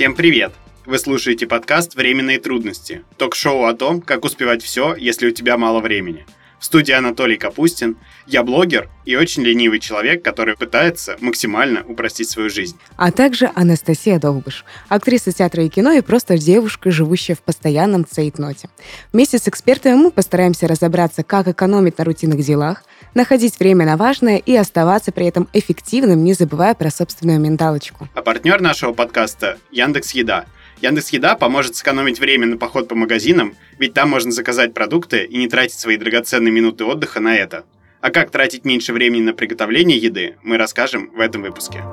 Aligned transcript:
Всем 0.00 0.14
привет! 0.14 0.54
Вы 0.86 0.98
слушаете 0.98 1.46
подкаст 1.46 1.94
«Временные 1.94 2.40
трудности»– 2.40 3.04
ток-шоу 3.18 3.66
о 3.66 3.74
том, 3.74 4.00
как 4.00 4.24
успевать 4.24 4.62
все, 4.62 4.94
если 4.94 5.28
у 5.28 5.30
тебя 5.30 5.58
мало 5.58 5.80
времени. 5.80 6.24
В 6.60 6.64
студии 6.66 6.92
Анатолий 6.92 7.38
Капустин. 7.38 7.96
Я 8.26 8.42
блогер 8.42 8.90
и 9.06 9.16
очень 9.16 9.42
ленивый 9.42 9.80
человек, 9.80 10.22
который 10.22 10.56
пытается 10.56 11.16
максимально 11.18 11.82
упростить 11.88 12.28
свою 12.28 12.50
жизнь. 12.50 12.78
А 12.96 13.10
также 13.10 13.50
Анастасия 13.54 14.18
Долбыш, 14.18 14.66
актриса 14.90 15.32
театра 15.32 15.64
и 15.64 15.70
кино 15.70 15.92
и 15.92 16.02
просто 16.02 16.36
девушка, 16.36 16.90
живущая 16.90 17.34
в 17.34 17.40
постоянном 17.40 18.04
цейтноте. 18.04 18.68
Вместе 19.10 19.38
с 19.38 19.48
экспертами 19.48 19.94
мы 19.94 20.10
постараемся 20.10 20.68
разобраться, 20.68 21.22
как 21.22 21.48
экономить 21.48 21.96
на 21.96 22.04
рутинных 22.04 22.42
делах, 22.42 22.84
находить 23.14 23.58
время 23.58 23.86
на 23.86 23.96
важное 23.96 24.36
и 24.36 24.54
оставаться 24.54 25.12
при 25.12 25.26
этом 25.26 25.48
эффективным, 25.54 26.22
не 26.22 26.34
забывая 26.34 26.74
про 26.74 26.90
собственную 26.90 27.40
менталочку. 27.40 28.06
А 28.14 28.20
партнер 28.20 28.60
нашего 28.60 28.92
подкаста– 28.92 29.56
Яндекс 29.70 30.10
Еда. 30.10 30.44
Яндекс 30.82 31.10
Еда 31.10 31.36
поможет 31.36 31.76
сэкономить 31.76 32.20
время 32.20 32.46
на 32.46 32.56
поход 32.56 32.88
по 32.88 32.94
магазинам, 32.94 33.54
ведь 33.78 33.92
там 33.92 34.08
можно 34.08 34.32
заказать 34.32 34.72
продукты 34.72 35.24
и 35.24 35.36
не 35.36 35.46
тратить 35.46 35.78
свои 35.78 35.98
драгоценные 35.98 36.50
минуты 36.50 36.84
отдыха 36.84 37.20
на 37.20 37.36
это. 37.36 37.64
А 38.00 38.10
как 38.10 38.30
тратить 38.30 38.64
меньше 38.64 38.94
времени 38.94 39.20
на 39.20 39.34
приготовление 39.34 39.98
еды, 39.98 40.36
мы 40.42 40.56
расскажем 40.56 41.10
в 41.14 41.20
этом 41.20 41.42
выпуске. 41.42 41.84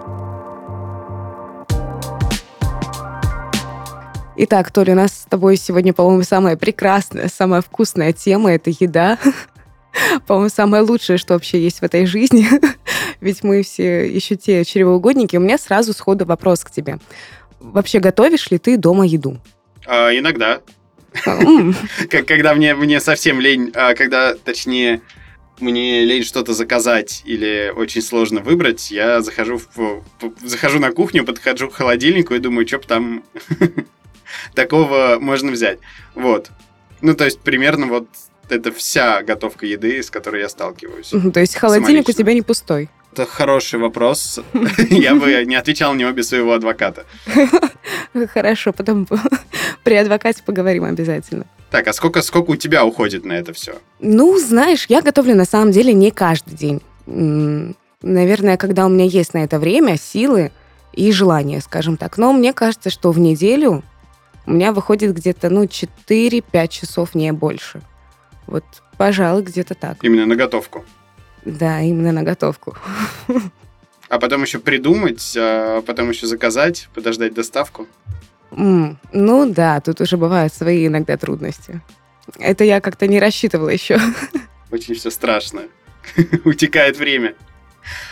Итак, 4.38 4.72
Толя, 4.72 4.94
у 4.94 4.96
нас 4.96 5.12
с 5.12 5.26
тобой 5.26 5.58
сегодня, 5.58 5.94
по-моему, 5.94 6.24
самая 6.24 6.56
прекрасная, 6.56 7.28
самая 7.28 7.60
вкусная 7.62 8.14
тема— 8.14 8.52
это 8.54 8.70
еда. 8.70 9.18
По-моему, 10.28 10.50
самое 10.50 10.84
лучшее, 10.84 11.18
что 11.18 11.34
вообще 11.34 11.60
есть 11.60 11.80
в 11.80 11.84
этой 11.84 12.06
жизни. 12.06 12.48
Ведь 13.20 13.44
мы 13.44 13.64
все 13.64 14.08
еще 14.08 14.36
те 14.36 14.64
чревоугодники. 14.64 15.36
У 15.36 15.40
меня 15.40 15.58
сразу 15.58 15.92
сходу 15.92 16.26
вопрос 16.26 16.64
к 16.64 16.70
тебе. 16.70 17.00
Вообще 17.60 18.00
готовишь 18.00 18.52
ли 18.52 18.58
ты 18.58 18.78
дома 18.78 19.06
еду? 19.06 19.38
А, 19.86 20.12
иногда. 20.12 20.62
Когда 22.10 22.54
мне, 22.54 22.76
мне 22.76 23.00
совсем 23.00 23.40
лень, 23.40 23.72
а, 23.74 23.96
когда, 23.96 24.36
точнее, 24.36 25.02
мне 25.60 26.06
лень 26.06 26.24
что-то 26.24 26.54
заказать 26.54 27.24
или 27.26 27.74
очень 27.76 28.02
сложно 28.02 28.42
выбрать, 28.42 28.92
я 28.92 29.22
захожу, 29.22 29.60
в, 29.76 30.04
захожу 30.44 30.80
на 30.80 30.92
кухню, 30.92 31.26
подхожу 31.26 31.70
к 31.70 31.74
холодильнику 31.74 32.36
и 32.36 32.40
думаю, 32.40 32.68
что 32.68 32.80
там 32.80 33.24
такого 34.54 35.18
можно 35.20 35.52
взять. 35.52 35.80
Вот. 36.14 36.52
Ну, 37.02 37.16
то 37.16 37.26
есть, 37.26 37.40
примерно 37.40 37.88
вот 37.88 38.08
это 38.50 38.72
вся 38.72 39.24
готовка 39.24 39.66
еды, 39.66 40.02
с 40.02 40.10
которой 40.10 40.42
я 40.42 40.50
сталкиваюсь. 40.50 41.14
То 41.34 41.40
есть 41.40 41.56
холодильник 41.56 42.08
у 42.08 42.12
тебя 42.12 42.34
не 42.34 42.42
пустой? 42.42 42.90
Это 43.18 43.26
хороший 43.26 43.80
вопрос. 43.80 44.40
Я 44.92 45.16
бы 45.16 45.44
не 45.46 45.56
отвечал 45.56 45.94
на 45.94 45.98
него 45.98 46.12
без 46.12 46.28
своего 46.28 46.54
адвоката. 46.54 47.06
Хорошо, 48.34 48.74
потом 48.74 49.08
при 49.84 49.96
адвокате 49.96 50.44
поговорим 50.46 50.84
обязательно. 50.84 51.46
Так, 51.72 51.88
а 51.88 51.94
сколько, 51.94 52.22
сколько 52.22 52.52
у 52.52 52.56
тебя 52.56 52.86
уходит 52.86 53.26
на 53.26 53.34
это 53.34 53.54
все? 53.54 53.74
Ну, 54.00 54.38
знаешь, 54.38 54.86
я 54.88 55.02
готовлю 55.02 55.36
на 55.36 55.46
самом 55.46 55.72
деле 55.72 55.94
не 55.94 56.12
каждый 56.12 56.56
день. 56.56 56.82
Наверное, 58.04 58.58
когда 58.58 58.86
у 58.86 58.90
меня 58.90 59.06
есть 59.06 59.34
на 59.34 59.44
это 59.44 59.58
время, 59.58 59.98
силы 59.98 60.52
и 60.94 61.12
желание, 61.12 61.60
скажем 61.62 61.98
так. 61.98 62.20
Но 62.20 62.34
мне 62.34 62.54
кажется, 62.54 62.92
что 62.92 63.12
в 63.12 63.18
неделю 63.18 63.84
у 64.46 64.52
меня 64.52 64.72
выходит 64.74 65.16
где-то, 65.16 65.50
ну, 65.50 65.64
4-5 65.64 66.68
часов, 66.68 67.16
не 67.16 67.34
больше. 67.34 67.82
Вот, 68.46 68.64
пожалуй, 68.96 69.42
где-то 69.42 69.74
так. 69.74 69.98
Именно 70.04 70.28
на 70.28 70.36
готовку? 70.36 70.86
Да, 71.46 71.82
именно 71.82 72.12
на 72.12 72.24
готовку. 72.24 72.76
А 74.10 74.20
потом 74.20 74.44
еще 74.44 74.60
придумать, 74.60 75.36
а 75.38 75.82
потом 75.82 76.10
еще 76.10 76.28
заказать, 76.28 76.88
подождать 76.94 77.34
доставку? 77.34 77.88
Mm, 78.52 78.96
ну 79.12 79.52
да, 79.52 79.82
тут 79.82 80.00
уже 80.00 80.16
бывают 80.18 80.54
свои 80.54 80.88
иногда 80.88 81.18
трудности. 81.18 81.82
Это 82.40 82.64
я 82.64 82.82
как-то 82.82 83.08
не 83.08 83.20
рассчитывала 83.20 83.70
еще. 83.70 84.00
Очень 84.72 84.96
все 84.96 85.12
страшно. 85.12 85.64
Утекает 86.46 86.98
время. 86.98 87.36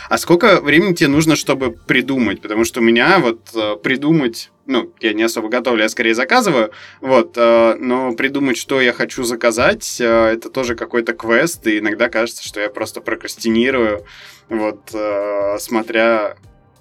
А 0.08 0.18
сколько 0.18 0.60
времени 0.60 0.94
тебе 0.94 1.08
нужно, 1.08 1.36
чтобы 1.36 1.72
придумать? 1.72 2.40
Потому 2.40 2.64
что 2.64 2.80
у 2.80 2.82
меня 2.82 3.18
вот 3.18 3.40
э, 3.54 3.76
придумать, 3.82 4.50
ну, 4.66 4.92
я 5.00 5.12
не 5.12 5.22
особо 5.22 5.48
готовлю, 5.48 5.82
я 5.82 5.88
скорее 5.88 6.14
заказываю, 6.14 6.70
вот, 7.00 7.34
э, 7.36 7.76
но 7.78 8.12
придумать, 8.12 8.56
что 8.56 8.80
я 8.80 8.92
хочу 8.92 9.24
заказать, 9.24 10.00
э, 10.00 10.32
это 10.32 10.50
тоже 10.50 10.74
какой-то 10.74 11.12
квест, 11.12 11.66
и 11.66 11.78
иногда 11.78 12.08
кажется, 12.08 12.46
что 12.46 12.60
я 12.60 12.68
просто 12.68 13.00
прокрастинирую, 13.00 14.04
вот, 14.48 14.94
смотря 15.58 16.36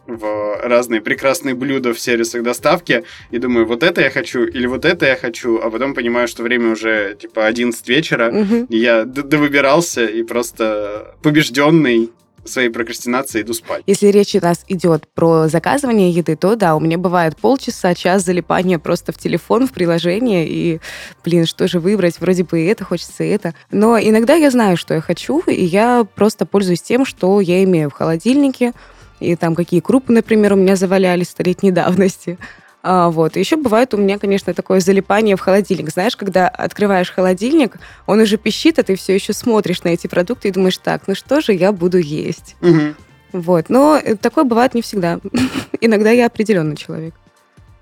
в 0.08 0.60
разные 0.64 1.02
прекрасные 1.02 1.56
блюда 1.56 1.94
в 1.94 2.00
сервисах 2.00 2.44
доставки 2.44 3.04
и 3.32 3.38
думаю, 3.38 3.66
вот 3.66 3.84
это 3.84 4.02
я 4.02 4.10
хочу 4.10 4.46
или 4.46 4.68
вот 4.68 4.86
это 4.86 5.06
я 5.06 5.16
хочу, 5.16 5.60
а 5.60 5.70
потом 5.70 5.94
понимаю, 5.94 6.28
что 6.28 6.44
время 6.44 6.72
уже 6.72 7.18
типа 7.20 7.48
11 7.48 7.88
вечера, 7.90 8.30
угу. 8.30 8.68
и 8.70 8.78
я 8.78 9.06
довыбирался 9.06 10.06
и 10.06 10.24
просто 10.24 11.16
побежденный 11.24 12.12
своей 12.46 12.70
прокрастинации 12.70 13.42
иду 13.42 13.54
спать. 13.54 13.84
Если 13.88 14.08
речь 14.08 14.36
у 14.36 14.42
нас 14.42 14.64
идет 14.68 15.08
про 15.14 15.48
заказывание 15.48 16.10
еды, 16.10 16.36
то 16.36 16.56
да, 16.56 16.76
у 16.76 16.80
меня 16.80 16.98
бывает 16.98 17.36
полчаса, 17.38 17.94
час 17.96 18.24
залипания 18.24 18.80
просто 18.80 19.12
в 19.12 19.18
телефон, 19.18 19.68
в 19.68 19.72
приложение, 19.72 20.48
и, 20.48 20.80
блин, 21.24 21.46
что 21.46 21.68
же 21.68 21.80
выбрать? 21.80 22.20
Вроде 22.20 22.44
бы 22.44 22.62
и 22.62 22.66
это 22.66 22.84
хочется, 22.84 23.24
и 23.24 23.30
это. 23.30 23.54
Но 23.72 23.98
иногда 24.00 24.36
я 24.36 24.52
знаю, 24.52 24.78
что 24.78 24.94
я 24.94 25.02
хочу, 25.02 25.40
и 25.42 25.64
я 25.64 26.06
просто 26.16 26.46
пользуюсь 26.46 26.82
тем, 26.82 27.06
что 27.06 27.42
я 27.42 27.64
имею 27.64 27.90
в 27.90 27.94
холодильнике, 27.94 28.74
и 29.20 29.36
там 29.36 29.56
какие 29.56 29.80
крупы, 29.80 30.12
например, 30.14 30.54
у 30.54 30.58
меня 30.58 30.76
завалялись 30.76 31.30
столетней 31.30 31.72
давности. 31.72 32.38
А, 32.88 33.10
вот. 33.10 33.36
Еще 33.36 33.56
бывает 33.56 33.96
у 33.96 33.98
меня, 33.98 34.20
конечно, 34.20 34.54
такое 34.54 34.80
залипание 34.80 35.36
в 35.36 35.40
холодильник. 35.40 35.90
Знаешь, 35.90 36.16
когда 36.16 36.48
открываешь 36.48 37.10
холодильник, 37.10 37.78
он 38.06 38.20
уже 38.20 38.38
пищит, 38.38 38.78
а 38.78 38.84
ты 38.84 38.96
все 38.96 39.16
еще 39.16 39.34
смотришь 39.34 39.82
на 39.82 39.88
эти 39.90 40.06
продукты 40.06 40.50
и 40.50 40.52
думаешь, 40.52 40.78
так, 40.78 41.08
ну 41.08 41.16
что 41.16 41.42
же 41.42 41.54
я 41.54 41.72
буду 41.72 41.98
есть? 41.98 42.56
Угу. 42.62 43.42
Вот. 43.42 43.70
Но 43.70 43.98
э, 43.98 44.16
такое 44.16 44.44
бывает 44.44 44.76
не 44.76 44.84
всегда. 44.84 45.20
Иногда 45.82 46.12
я 46.12 46.28
определенный 46.28 46.76
человек. 46.76 47.16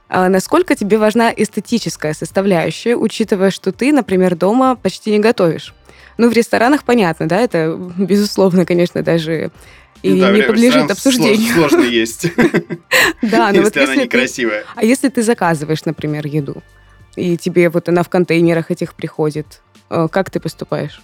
А 0.08 0.30
насколько 0.30 0.74
тебе 0.74 0.97
важна 0.97 1.34
эстетическая 1.36 2.13
составляющая, 2.13 2.96
учитывая, 2.96 3.52
что 3.52 3.74
ты, 3.74 3.92
например, 3.92 4.38
дома 4.38 4.78
почти 4.78 5.12
не 5.12 5.19
готовишь? 5.19 5.74
Ну, 6.18 6.30
в 6.30 6.34
ресторанах 6.34 6.86
понятно, 6.86 7.28
да, 7.28 7.42
это, 7.42 7.78
безусловно, 7.97 8.66
конечно, 8.66 9.03
даже 9.03 9.52
и 10.03 10.14
ну, 10.14 10.19
да, 10.19 10.31
не 10.31 10.44
подлежит 10.44 10.91
обсуждению. 10.91 11.53
Сложно 11.53 11.81
есть. 11.81 12.28
Да, 13.22 13.52
но 13.53 13.62
вот 13.62 13.75
если 13.75 14.03
некрасивая. 14.03 14.66
А 14.75 14.84
если 14.84 15.09
ты 15.09 15.24
заказываешь, 15.24 15.86
например, 15.86 16.28
еду, 16.28 16.62
и 17.16 17.38
тебе 17.38 17.69
вот 17.69 17.90
она 17.90 18.03
в 18.03 18.09
контейнерах 18.09 18.69
этих 18.69 18.94
приходит, 18.94 19.62
э, 19.90 20.08
как 20.12 20.30
ты 20.30 20.40
поступаешь? 20.40 21.02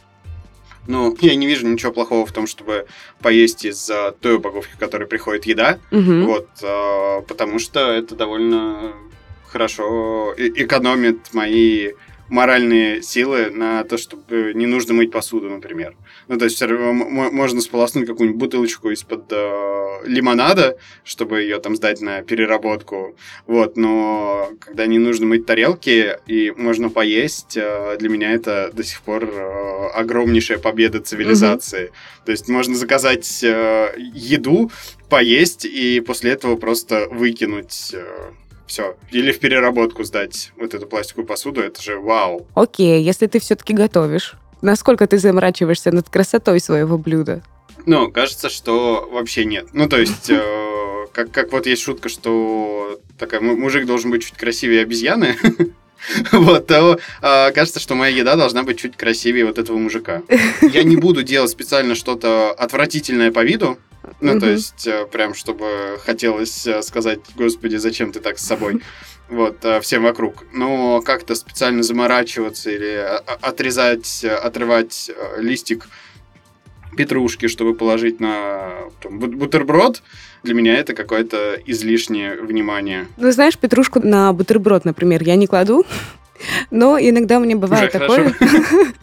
Ну, 0.87 1.15
я 1.21 1.35
не 1.35 1.47
вижу 1.47 1.67
ничего 1.67 1.91
плохого 1.91 2.25
в 2.25 2.31
том, 2.31 2.45
чтобы 2.45 2.87
поесть 3.21 3.65
из 3.65 3.89
той 4.21 4.35
упаковки, 4.35 4.73
в 4.73 4.77
которой 4.77 5.07
приходит 5.07 5.45
еда. 5.45 5.79
Угу. 5.91 6.25
Вот, 6.25 6.49
э, 6.61 7.21
потому 7.27 7.59
что 7.59 7.91
это 7.91 8.15
довольно 8.15 8.93
хорошо 9.47 10.33
экономит 10.37 11.33
мои 11.33 11.93
моральные 12.29 13.01
силы 13.01 13.49
на 13.49 13.83
то, 13.83 13.97
чтобы 13.97 14.53
не 14.53 14.65
нужно 14.65 14.93
мыть 14.93 15.11
посуду, 15.11 15.49
например. 15.49 15.95
Ну, 16.27 16.37
то 16.37 16.45
есть 16.45 16.61
можно 16.61 17.61
сполоснуть 17.61 18.07
какую-нибудь 18.07 18.39
бутылочку 18.39 18.91
из-под 18.91 19.25
э, 19.31 19.89
лимонада, 20.05 20.77
чтобы 21.03 21.41
ее 21.41 21.59
там 21.59 21.75
сдать 21.75 22.01
на 22.01 22.21
переработку. 22.21 23.15
Вот, 23.47 23.77
но 23.77 24.51
когда 24.59 24.85
не 24.85 24.99
нужно 24.99 25.25
мыть 25.25 25.45
тарелки 25.45 26.17
и 26.27 26.51
можно 26.55 26.89
поесть, 26.89 27.57
э, 27.57 27.97
для 27.97 28.09
меня 28.09 28.31
это 28.31 28.69
до 28.73 28.83
сих 28.83 29.01
пор 29.01 29.25
э, 29.25 29.87
огромнейшая 29.93 30.59
победа 30.59 30.99
цивилизации. 31.01 31.85
Угу. 31.85 31.93
То 32.25 32.31
есть 32.31 32.47
можно 32.47 32.75
заказать 32.75 33.43
э, 33.43 33.93
еду, 33.97 34.71
поесть 35.09 35.65
и 35.65 35.99
после 35.99 36.31
этого 36.31 36.55
просто 36.55 37.07
выкинуть. 37.09 37.91
Э, 37.93 38.31
все. 38.69 38.95
Или 39.11 39.31
в 39.31 39.39
переработку 39.39 40.03
сдать 40.03 40.51
вот 40.55 40.73
эту 40.73 40.87
пластиковую 40.87 41.27
посуду, 41.27 41.61
это 41.61 41.81
же 41.81 41.99
вау. 41.99 42.47
Окей, 42.53 43.03
если 43.03 43.27
ты 43.27 43.39
все-таки 43.39 43.73
готовишь, 43.73 44.35
насколько 44.61 45.07
ты 45.07 45.17
заморачиваешься 45.17 45.91
над 45.91 46.07
красотой 46.09 46.59
своего 46.59 46.97
блюда? 46.97 47.43
Ну, 47.85 48.11
кажется, 48.11 48.49
что 48.49 49.09
вообще 49.11 49.45
нет. 49.45 49.69
Ну, 49.73 49.89
то 49.89 49.97
есть, 49.97 50.29
э, 50.29 51.05
как, 51.11 51.31
как 51.31 51.51
вот 51.51 51.65
есть 51.65 51.81
шутка, 51.81 52.09
что 52.09 52.99
такая, 53.17 53.41
мужик 53.41 53.85
должен 53.85 54.11
быть 54.11 54.23
чуть 54.23 54.37
красивее 54.37 54.83
обезьяны. 54.83 55.35
Вот, 56.31 56.67
то 56.67 56.99
э, 57.21 57.51
кажется, 57.51 57.79
что 57.79 57.95
моя 57.95 58.15
еда 58.15 58.35
должна 58.35 58.63
быть 58.63 58.79
чуть 58.79 58.97
красивее 58.97 59.45
вот 59.45 59.57
этого 59.57 59.77
мужика. 59.77 60.23
Я 60.61 60.83
не 60.83 60.95
буду 60.95 61.23
делать 61.23 61.51
специально 61.51 61.95
что-то 61.95 62.51
отвратительное 62.51 63.31
по 63.31 63.43
виду, 63.43 63.77
ну, 64.21 64.33
mm-hmm. 64.33 64.39
то 64.39 64.49
есть, 64.49 64.87
э, 64.87 65.05
прям, 65.05 65.33
чтобы 65.33 65.99
хотелось 66.03 66.65
э, 66.67 66.81
сказать, 66.81 67.19
господи, 67.35 67.77
зачем 67.77 68.11
ты 68.11 68.19
так 68.19 68.39
с 68.39 68.45
собой? 68.45 68.81
Вот, 69.29 69.63
э, 69.63 69.79
всем 69.81 70.01
вокруг. 70.01 70.45
Но 70.53 71.01
как-то 71.01 71.35
специально 71.35 71.83
заморачиваться 71.83 72.71
или 72.71 73.21
отрезать, 73.41 74.25
отрывать 74.25 75.11
листик 75.37 75.87
петрушки, 76.95 77.47
чтобы 77.47 77.73
положить 77.73 78.19
на 78.19 78.71
там, 79.01 79.19
бутерброд, 79.19 80.01
для 80.43 80.53
меня 80.53 80.75
это 80.75 80.93
какое-то 80.93 81.57
излишнее 81.65 82.41
внимание. 82.41 83.07
Ну, 83.17 83.31
знаешь, 83.31 83.57
петрушку 83.57 83.99
на 83.99 84.33
бутерброд, 84.33 84.85
например, 84.85 85.23
я 85.23 85.35
не 85.35 85.47
кладу, 85.47 85.85
но 86.71 86.97
иногда 86.99 87.37
у 87.37 87.41
меня 87.43 87.55
бывает 87.55 87.93
Уже 87.93 87.99
такое... 87.99 88.35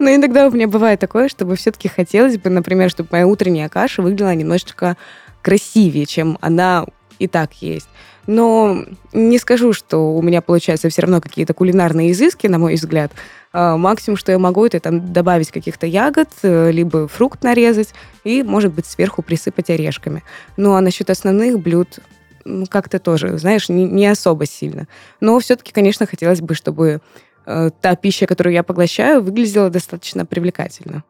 Но 0.00 0.12
иногда 0.12 0.48
у 0.48 0.50
меня 0.50 0.66
бывает 0.66 0.98
такое, 0.98 1.28
чтобы 1.28 1.54
все-таки 1.54 1.88
хотелось 1.88 2.36
бы, 2.36 2.50
например, 2.50 2.90
чтобы 2.90 3.10
моя 3.12 3.26
утренняя 3.28 3.68
каша 3.68 4.02
выглядела 4.02 4.34
немножечко 4.34 4.96
красивее, 5.40 6.04
чем 6.04 6.36
она 6.40 6.84
и 7.20 7.28
так 7.28 7.54
есть. 7.62 7.88
Но 8.26 8.84
не 9.12 9.38
скажу, 9.38 9.72
что 9.72 10.14
у 10.14 10.22
меня 10.22 10.40
получаются 10.40 10.88
все 10.88 11.02
равно 11.02 11.20
какие-то 11.20 11.54
кулинарные 11.54 12.10
изыски, 12.10 12.46
на 12.46 12.58
мой 12.58 12.74
взгляд. 12.74 13.12
А, 13.56 13.76
максимум, 13.76 14.16
что 14.16 14.32
я 14.32 14.38
могу, 14.40 14.66
это 14.66 14.80
там 14.80 15.12
добавить 15.12 15.52
каких-то 15.52 15.86
ягод, 15.86 16.28
э, 16.42 16.72
либо 16.72 17.06
фрукт 17.06 17.44
нарезать 17.44 17.94
и, 18.24 18.42
может 18.42 18.72
быть, 18.72 18.84
сверху 18.84 19.22
присыпать 19.22 19.70
орешками. 19.70 20.24
Ну, 20.56 20.74
а 20.74 20.80
насчет 20.80 21.08
основных 21.08 21.60
блюд 21.60 22.00
как-то 22.68 22.98
тоже, 22.98 23.38
знаешь, 23.38 23.68
не, 23.68 23.84
не 23.84 24.08
особо 24.08 24.44
сильно. 24.44 24.88
Но 25.20 25.38
все-таки, 25.38 25.72
конечно, 25.72 26.04
хотелось 26.04 26.40
бы, 26.40 26.56
чтобы 26.56 27.00
э, 27.46 27.70
та 27.80 27.94
пища, 27.94 28.26
которую 28.26 28.54
я 28.54 28.64
поглощаю, 28.64 29.22
выглядела 29.22 29.70
достаточно 29.70 30.26
привлекательно. 30.26 31.04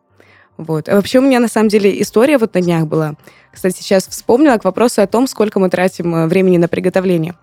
Вот. 0.59 0.91
А 0.91 0.97
вообще 0.97 1.21
у 1.21 1.23
меня, 1.23 1.41
на 1.41 1.49
самом 1.49 1.71
деле, 1.71 1.99
история 2.03 2.37
вот 2.37 2.53
на 2.53 2.61
днях 2.61 2.87
была. 2.87 3.15
Кстати, 3.53 3.81
сейчас 3.81 4.07
вспомнила 4.07 4.59
к 4.59 4.65
вопросу 4.65 5.01
о 5.01 5.07
том, 5.07 5.29
сколько 5.29 5.61
мы 5.61 5.71
тратим 5.71 6.15
э, 6.15 6.27
времени 6.27 6.59
на 6.59 6.69
приготовление. 6.69 7.37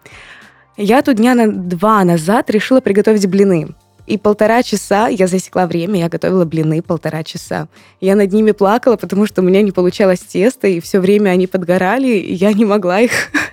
Я 0.78 1.02
тут 1.02 1.16
дня 1.16 1.34
на 1.34 1.52
два 1.52 2.04
назад 2.04 2.52
решила 2.52 2.82
приготовить 2.82 3.26
блины. 3.26 3.74
И 4.08 4.18
полтора 4.18 4.64
часа 4.64 5.08
я 5.08 5.28
засекла 5.28 5.68
время, 5.68 6.00
я 6.00 6.10
готовила 6.10 6.46
блины 6.46 6.82
полтора 6.82 7.24
часа. 7.24 7.68
Я 8.00 8.16
над 8.16 8.32
ними 8.32 8.52
плакала, 8.52 8.98
потому 8.98 9.26
что 9.26 9.42
у 9.42 9.46
меня 9.46 9.62
не 9.62 9.72
получалось 9.72 10.20
тесто, 10.20 10.68
и 10.68 10.80
все 10.80 11.00
время 11.00 11.30
они 11.30 11.48
подгорали, 11.48 12.08
и 12.08 12.34
я 12.34 12.54
не 12.54 12.66
могла 12.66 13.00
их 13.00 13.12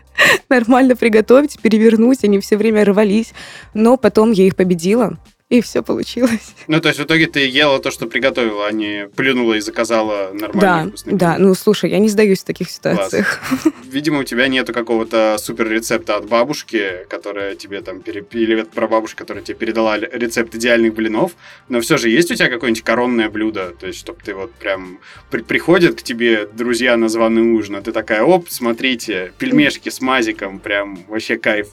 нормально 0.49 0.97
приготовить, 0.97 1.61
перевернуть, 1.61 2.25
они 2.25 2.41
все 2.41 2.57
время 2.57 2.85
рвались. 2.85 3.33
Но 3.75 3.97
потом 3.97 4.33
я 4.33 4.47
их 4.47 4.57
победила 4.57 5.17
и 5.59 5.63
все 5.63 5.83
получилось. 5.83 6.55
Ну, 6.67 6.81
то 6.81 6.89
есть 6.89 7.01
в 7.01 7.05
итоге 7.05 7.27
ты 7.27 7.47
ела 7.47 7.79
то, 7.79 7.91
что 7.91 8.07
приготовила, 8.07 8.67
а 8.67 8.73
не 8.73 9.09
плюнула 9.09 9.55
и 9.55 9.61
заказала 9.61 10.31
нормальный 10.33 10.93
Да, 11.07 11.13
да. 11.13 11.39
Ну, 11.39 11.55
слушай, 11.55 11.91
я 11.91 11.99
не 11.99 12.09
сдаюсь 12.09 12.41
в 12.41 12.45
таких 12.45 12.71
ситуациях. 12.71 13.41
Класс. 13.49 13.75
Видимо, 13.85 14.21
у 14.21 14.25
тебя 14.25 14.49
нету 14.49 14.73
какого-то 14.75 15.37
супер 15.39 15.69
рецепта 15.69 16.17
от 16.17 16.29
бабушки, 16.29 17.07
которая 17.09 17.55
тебе 17.55 17.81
там, 17.81 18.01
или 18.01 18.61
от 18.61 18.71
прабабушки, 18.71 19.17
которая 19.17 19.43
тебе 19.43 19.57
передала 19.57 19.99
рецепт 19.99 20.55
идеальных 20.55 20.95
блинов, 20.95 21.33
но 21.69 21.81
все 21.81 21.97
же 21.97 22.11
есть 22.11 22.31
у 22.31 22.35
тебя 22.35 22.51
какое-нибудь 22.51 22.85
коронное 22.85 23.31
блюдо, 23.31 23.75
то 23.79 23.87
есть, 23.87 23.99
чтобы 23.99 24.21
ты 24.23 24.35
вот 24.35 24.53
прям 24.53 24.99
при 25.31 25.43
приходят 25.43 25.99
к 25.99 26.03
тебе 26.03 26.47
друзья 26.47 26.97
на 26.97 27.09
званый 27.09 27.43
ужин, 27.43 27.77
а 27.77 27.81
ты 27.81 27.93
такая, 27.93 28.23
оп, 28.23 28.51
смотрите, 28.51 29.33
пельмешки 29.39 29.89
с 29.89 30.01
мазиком, 30.01 30.59
прям 30.59 31.05
вообще 31.09 31.39
кайф. 31.39 31.69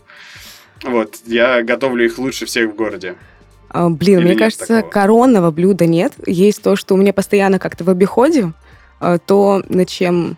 Вот, 0.83 1.17
я 1.25 1.61
готовлю 1.63 2.05
их 2.05 2.17
лучше 2.17 2.45
всех 2.45 2.71
в 2.71 2.75
городе. 2.75 3.15
А, 3.75 3.89
блин, 3.89 4.19
Или 4.19 4.27
мне 4.27 4.35
кажется, 4.37 4.67
такого? 4.67 4.89
коронного 4.89 5.51
блюда 5.51 5.85
нет. 5.85 6.13
Есть 6.25 6.61
то, 6.61 6.77
что 6.77 6.93
у 6.93 6.97
меня 6.97 7.11
постоянно 7.11 7.59
как-то 7.59 7.83
в 7.83 7.89
обиходе, 7.89 8.53
а, 9.01 9.17
то, 9.17 9.63
на 9.67 9.85
чем 9.85 10.37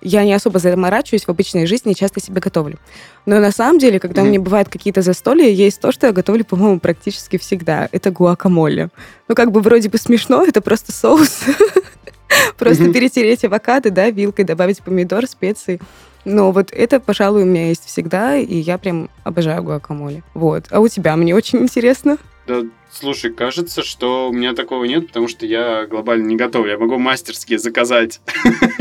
я 0.00 0.24
не 0.24 0.32
особо 0.32 0.60
заморачиваюсь 0.60 1.24
в 1.24 1.28
обычной 1.28 1.66
жизни, 1.66 1.92
часто 1.92 2.20
себе 2.20 2.40
готовлю. 2.40 2.78
Но 3.26 3.40
на 3.40 3.50
самом 3.50 3.80
деле, 3.80 3.98
когда 3.98 4.22
mm-hmm. 4.22 4.24
у 4.24 4.28
меня 4.28 4.40
бывают 4.40 4.68
какие-то 4.68 5.02
застолья, 5.02 5.48
есть 5.48 5.80
то, 5.80 5.90
что 5.90 6.06
я 6.06 6.12
готовлю, 6.12 6.44
по-моему, 6.44 6.78
практически 6.78 7.36
всегда. 7.36 7.88
Это 7.90 8.12
гуакамоле. 8.12 8.90
Ну, 9.26 9.34
как 9.34 9.50
бы 9.50 9.60
вроде 9.60 9.88
бы 9.88 9.98
смешно, 9.98 10.44
это 10.46 10.60
просто 10.60 10.92
соус. 10.92 11.40
Просто 12.58 12.92
перетереть 12.92 13.44
авокадо, 13.44 13.90
да, 13.90 14.10
вилкой, 14.10 14.44
добавить 14.44 14.82
помидор, 14.82 15.26
специи. 15.26 15.80
Но 16.26 16.52
вот 16.52 16.70
это, 16.72 17.00
пожалуй, 17.00 17.42
у 17.42 17.46
меня 17.46 17.68
есть 17.68 17.86
всегда, 17.86 18.36
и 18.36 18.54
я 18.54 18.76
прям 18.76 19.08
обожаю 19.24 19.62
гуакамоле. 19.62 20.22
Вот. 20.34 20.66
А 20.70 20.80
у 20.80 20.88
тебя 20.88 21.16
мне 21.16 21.34
очень 21.34 21.60
интересно. 21.60 22.18
Да, 22.48 22.62
слушай, 22.90 23.30
кажется, 23.30 23.82
что 23.82 24.30
у 24.30 24.32
меня 24.32 24.54
такого 24.54 24.84
нет, 24.84 25.08
потому 25.08 25.28
что 25.28 25.44
я 25.44 25.84
глобально 25.84 26.26
не 26.26 26.36
готов. 26.36 26.66
Я 26.66 26.78
могу 26.78 26.96
мастерски 26.96 27.58
заказать 27.58 28.20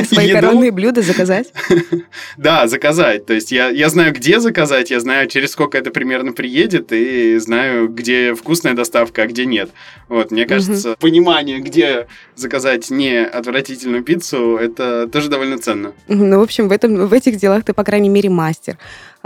Свои 0.09 0.29
еду. 0.29 0.39
коронные 0.39 0.71
блюда 0.71 1.01
заказать? 1.01 1.51
да, 2.37 2.67
заказать. 2.67 3.25
То 3.25 3.33
есть 3.33 3.51
я, 3.51 3.67
я 3.67 3.89
знаю, 3.89 4.13
где 4.13 4.39
заказать, 4.39 4.89
я 4.89 5.01
знаю, 5.01 5.27
через 5.27 5.51
сколько 5.51 5.77
это 5.77 5.91
примерно 5.91 6.31
приедет, 6.31 6.93
и 6.93 7.37
знаю, 7.39 7.89
где 7.89 8.33
вкусная 8.35 8.73
доставка, 8.73 9.23
а 9.23 9.27
где 9.27 9.45
нет. 9.45 9.69
Вот, 10.07 10.31
мне 10.31 10.45
кажется, 10.45 10.91
угу. 10.91 10.99
понимание, 11.01 11.59
где 11.59 12.07
заказать 12.35 12.89
не 12.89 13.17
отвратительную 13.21 14.01
пиццу, 14.01 14.55
это 14.55 15.09
тоже 15.09 15.27
довольно 15.29 15.57
ценно. 15.57 15.91
Ну, 16.07 16.39
в 16.39 16.43
общем, 16.43 16.69
в, 16.69 16.71
этом, 16.71 17.07
в 17.07 17.11
этих 17.11 17.35
делах 17.35 17.65
ты, 17.65 17.73
по 17.73 17.83
крайней 17.83 18.09
мере, 18.09 18.29
мастер. 18.29 18.77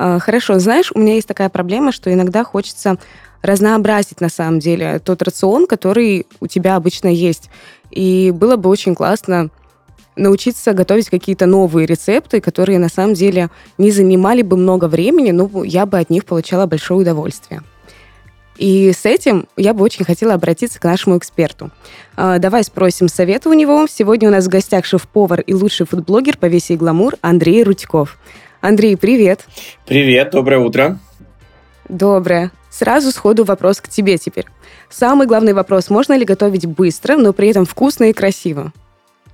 А, 0.04 0.18
хорошо, 0.18 0.58
знаешь, 0.58 0.92
у 0.96 0.98
меня 0.98 1.14
есть 1.14 1.28
такая 1.28 1.50
проблема, 1.50 1.92
что 1.92 2.12
иногда 2.12 2.44
хочется 2.44 2.98
разнообразить 3.44 4.20
на 4.20 4.30
самом 4.30 4.58
деле 4.58 4.98
тот 4.98 5.22
рацион, 5.22 5.68
который 5.68 6.26
у 6.40 6.48
тебя 6.48 6.76
обычно 6.76 7.08
есть. 7.08 7.52
И 7.92 8.32
было 8.32 8.56
бы 8.56 8.68
очень 8.72 8.96
классно 8.96 9.52
научиться 10.16 10.74
готовить 10.74 11.12
какие-то 11.12 11.46
новые 11.46 11.86
рецепты, 11.86 12.42
которые 12.42 12.80
на 12.80 12.90
самом 12.90 13.14
деле 13.14 13.52
не 13.78 13.92
занимали 13.92 14.42
бы 14.42 14.58
много 14.58 14.86
времени, 14.86 15.30
но 15.30 15.64
я 15.64 15.86
бы 15.86 16.00
от 16.00 16.10
них 16.10 16.26
получала 16.26 16.66
большое 16.66 17.02
удовольствие. 17.02 17.62
И 18.58 18.92
с 18.94 19.06
этим 19.06 19.48
я 19.56 19.76
бы 19.76 19.84
очень 19.84 20.04
хотела 20.04 20.34
обратиться 20.34 20.80
к 20.80 20.84
нашему 20.84 21.16
эксперту. 21.20 21.70
А, 22.16 22.40
давай 22.40 22.64
спросим 22.64 23.08
совета 23.08 23.50
у 23.50 23.54
него. 23.54 23.86
Сегодня 23.88 24.30
у 24.30 24.32
нас 24.32 24.46
в 24.46 24.50
гостях 24.50 24.86
шеф-повар 24.86 25.42
и 25.42 25.54
лучший 25.54 25.86
фудблогер 25.86 26.38
по 26.38 26.48
весе 26.48 26.74
и 26.74 26.78
гламур 26.78 27.18
Андрей 27.22 27.64
Рудьков. 27.64 28.18
Андрей, 28.62 28.96
привет. 28.96 29.48
Привет, 29.88 30.32
доброе 30.32 30.60
утро. 30.60 31.00
Доброе. 31.90 32.52
Сразу 32.70 33.12
сходу 33.12 33.44
вопрос 33.44 33.82
к 33.82 33.90
тебе 33.90 34.18
теперь. 34.18 34.46
Самый 34.90 35.28
главный 35.28 35.54
вопрос, 35.54 35.90
можно 35.90 36.16
ли 36.16 36.24
готовить 36.24 36.66
быстро, 36.68 37.18
но 37.18 37.34
при 37.34 37.50
этом 37.50 37.66
вкусно 37.66 38.06
и 38.06 38.14
красиво? 38.14 38.72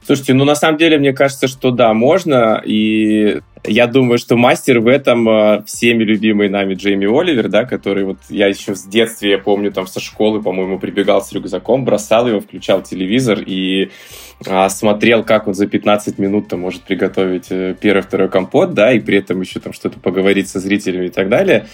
Слушайте, 0.05 0.33
ну 0.33 0.45
на 0.45 0.55
самом 0.55 0.77
деле 0.77 0.97
мне 0.97 1.11
кажется, 1.11 1.49
что 1.49 1.71
да, 1.71 1.93
можно. 1.93 2.61
И 2.65 3.41
я 3.65 3.87
думаю, 3.87 4.17
что 4.17 4.37
мастер 4.37 4.79
в 4.79 4.87
этом 4.87 5.27
э, 5.27 5.63
всеми 5.65 6.03
любимый 6.03 6.47
нами 6.47 6.75
Джейми 6.75 7.05
Оливер, 7.05 7.49
да, 7.49 7.65
который 7.65 8.05
вот 8.05 8.17
я 8.29 8.47
еще 8.47 8.73
с 8.73 8.83
детства, 8.83 9.25
я 9.25 9.37
помню, 9.37 9.73
там 9.73 9.85
со 9.85 9.99
школы, 9.99 10.41
по-моему, 10.41 10.79
прибегал 10.79 11.21
с 11.21 11.33
рюкзаком, 11.33 11.83
бросал 11.83 12.27
его, 12.27 12.39
включал 12.39 12.81
телевизор 12.81 13.39
и 13.45 13.91
а, 14.45 14.69
смотрел, 14.69 15.23
как 15.23 15.47
он 15.47 15.55
за 15.55 15.65
15 15.65 16.19
минут 16.19 16.47
там 16.47 16.59
может 16.59 16.83
приготовить 16.83 17.47
э, 17.49 17.75
первый-второй 17.79 18.29
компот, 18.29 18.73
да, 18.73 18.93
и 18.93 18.99
при 18.99 19.17
этом 19.17 19.41
еще 19.41 19.59
там 19.59 19.73
что-то 19.73 19.99
поговорить 19.99 20.47
со 20.47 20.59
зрителями 20.59 21.07
и 21.07 21.09
так 21.09 21.27
далее. 21.27 21.67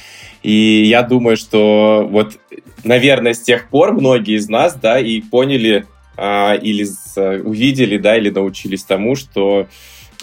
И 0.44 0.84
я 0.86 1.04
думаю, 1.04 1.36
что 1.36 2.08
вот, 2.10 2.38
наверное, 2.86 3.34
с 3.34 3.42
тех 3.42 3.70
пор 3.70 3.94
многие 3.94 4.38
из 4.38 4.48
нас, 4.48 4.76
да, 4.76 4.98
и 4.98 5.20
поняли 5.22 5.86
а, 6.16 6.54
или 6.56 6.86
с, 6.86 7.18
увидели, 7.44 7.98
да, 7.98 8.18
или 8.18 8.30
научились 8.30 8.84
тому, 8.84 9.16
что 9.16 9.68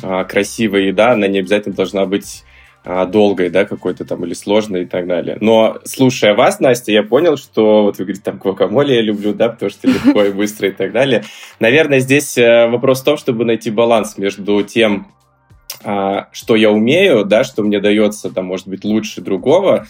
а, 0.02 0.24
красивая 0.24 0.82
еда, 0.82 1.12
она 1.12 1.26
не 1.26 1.40
обязательно 1.40 1.74
должна 1.74 2.06
быть 2.06 2.44
долгой, 2.84 3.50
да, 3.50 3.64
какой-то 3.64 4.04
там, 4.04 4.24
или 4.24 4.32
сложной 4.32 4.82
и 4.82 4.86
так 4.86 5.06
далее. 5.06 5.36
Но, 5.40 5.78
слушая 5.84 6.34
вас, 6.34 6.60
Настя, 6.60 6.92
я 6.92 7.02
понял, 7.02 7.36
что, 7.36 7.82
вот 7.82 7.98
вы 7.98 8.04
говорите, 8.04 8.22
там, 8.24 8.38
гвакамоле 8.38 8.96
я 8.96 9.02
люблю, 9.02 9.34
да, 9.34 9.50
потому 9.50 9.70
что 9.70 9.86
легко 9.86 10.24
и 10.24 10.32
быстро 10.32 10.68
и 10.68 10.72
так 10.72 10.92
далее. 10.92 11.24
Наверное, 11.58 12.00
здесь 12.00 12.38
э, 12.38 12.68
вопрос 12.68 13.02
в 13.02 13.04
том, 13.04 13.16
чтобы 13.18 13.44
найти 13.44 13.70
баланс 13.70 14.16
между 14.16 14.62
тем, 14.62 15.08
а, 15.82 16.28
что 16.32 16.56
я 16.56 16.70
умею, 16.70 17.24
да, 17.24 17.44
что 17.44 17.62
мне 17.62 17.80
дается, 17.80 18.30
там, 18.30 18.46
может 18.46 18.68
быть, 18.68 18.84
лучше 18.84 19.20
другого, 19.20 19.86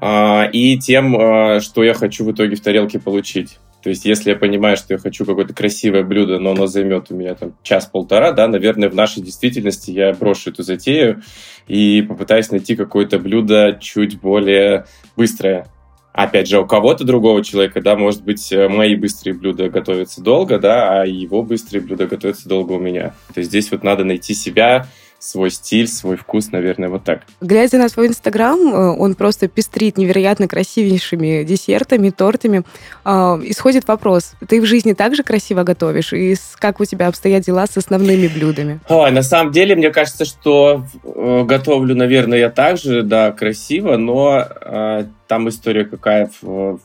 а, 0.00 0.48
и 0.52 0.78
тем, 0.78 1.16
а, 1.16 1.60
что 1.60 1.82
я 1.82 1.94
хочу 1.94 2.24
в 2.24 2.32
итоге 2.32 2.56
в 2.56 2.60
тарелке 2.60 2.98
получить. 2.98 3.58
То 3.84 3.90
есть, 3.90 4.06
если 4.06 4.30
я 4.30 4.36
понимаю, 4.36 4.78
что 4.78 4.94
я 4.94 4.98
хочу 4.98 5.26
какое-то 5.26 5.52
красивое 5.52 6.04
блюдо, 6.04 6.38
но 6.38 6.52
оно 6.52 6.66
займет 6.66 7.10
у 7.10 7.14
меня 7.14 7.34
там 7.34 7.54
час-полтора, 7.62 8.32
да, 8.32 8.48
наверное, 8.48 8.88
в 8.88 8.94
нашей 8.94 9.22
действительности 9.22 9.90
я 9.90 10.14
брошу 10.14 10.50
эту 10.50 10.62
затею 10.62 11.22
и 11.68 12.00
попытаюсь 12.00 12.50
найти 12.50 12.76
какое-то 12.76 13.18
блюдо 13.18 13.76
чуть 13.78 14.18
более 14.18 14.86
быстрое. 15.18 15.66
Опять 16.14 16.48
же, 16.48 16.60
у 16.60 16.66
кого-то 16.66 17.04
другого 17.04 17.44
человека, 17.44 17.82
да, 17.82 17.94
может 17.94 18.24
быть, 18.24 18.50
мои 18.70 18.94
быстрые 18.96 19.34
блюда 19.34 19.68
готовятся 19.68 20.22
долго, 20.22 20.58
да, 20.58 21.02
а 21.02 21.04
его 21.04 21.42
быстрые 21.42 21.82
блюда 21.82 22.06
готовятся 22.06 22.48
долго 22.48 22.72
у 22.72 22.80
меня. 22.80 23.14
То 23.34 23.40
есть 23.40 23.50
здесь 23.50 23.70
вот 23.70 23.82
надо 23.82 24.04
найти 24.04 24.32
себя, 24.32 24.86
свой 25.24 25.50
стиль, 25.50 25.88
свой 25.88 26.16
вкус, 26.16 26.52
наверное, 26.52 26.90
вот 26.90 27.04
так. 27.04 27.22
Глядя 27.40 27.78
на 27.78 27.88
свой 27.88 28.08
Инстаграм, 28.08 28.58
э, 28.60 28.96
он 28.98 29.14
просто 29.14 29.48
пестрит 29.48 29.96
невероятно 29.96 30.48
красивейшими 30.48 31.44
десертами, 31.44 32.10
тортами. 32.10 32.62
А, 33.04 33.40
исходит 33.42 33.88
вопрос, 33.88 34.34
ты 34.46 34.60
в 34.60 34.66
жизни 34.66 34.92
также 34.92 35.22
красиво 35.22 35.62
готовишь? 35.62 36.12
И 36.12 36.36
как 36.56 36.80
у 36.80 36.84
тебя 36.84 37.08
обстоят 37.08 37.44
дела 37.44 37.66
с 37.66 37.76
основными 37.76 38.28
блюдами? 38.28 38.80
Ой, 38.88 39.10
на 39.12 39.22
самом 39.22 39.50
деле, 39.50 39.74
мне 39.76 39.90
кажется, 39.90 40.26
что 40.26 40.84
э, 41.02 41.44
готовлю, 41.44 41.94
наверное, 41.96 42.38
я 42.38 42.50
также, 42.50 43.02
да, 43.02 43.32
красиво, 43.32 43.96
но 43.96 44.44
э, 44.60 45.06
там 45.26 45.48
история 45.48 45.86
какая, 45.86 46.30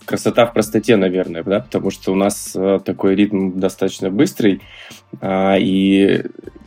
красота 0.05 0.46
в 0.46 0.53
простоте, 0.53 0.96
наверное, 0.96 1.43
да, 1.43 1.60
потому 1.60 1.91
что 1.91 2.13
у 2.13 2.15
нас 2.15 2.55
такой 2.86 3.15
ритм 3.15 3.60
достаточно 3.60 4.10
быстрый, 4.10 4.62
а, 5.19 5.58
и 5.60 6.24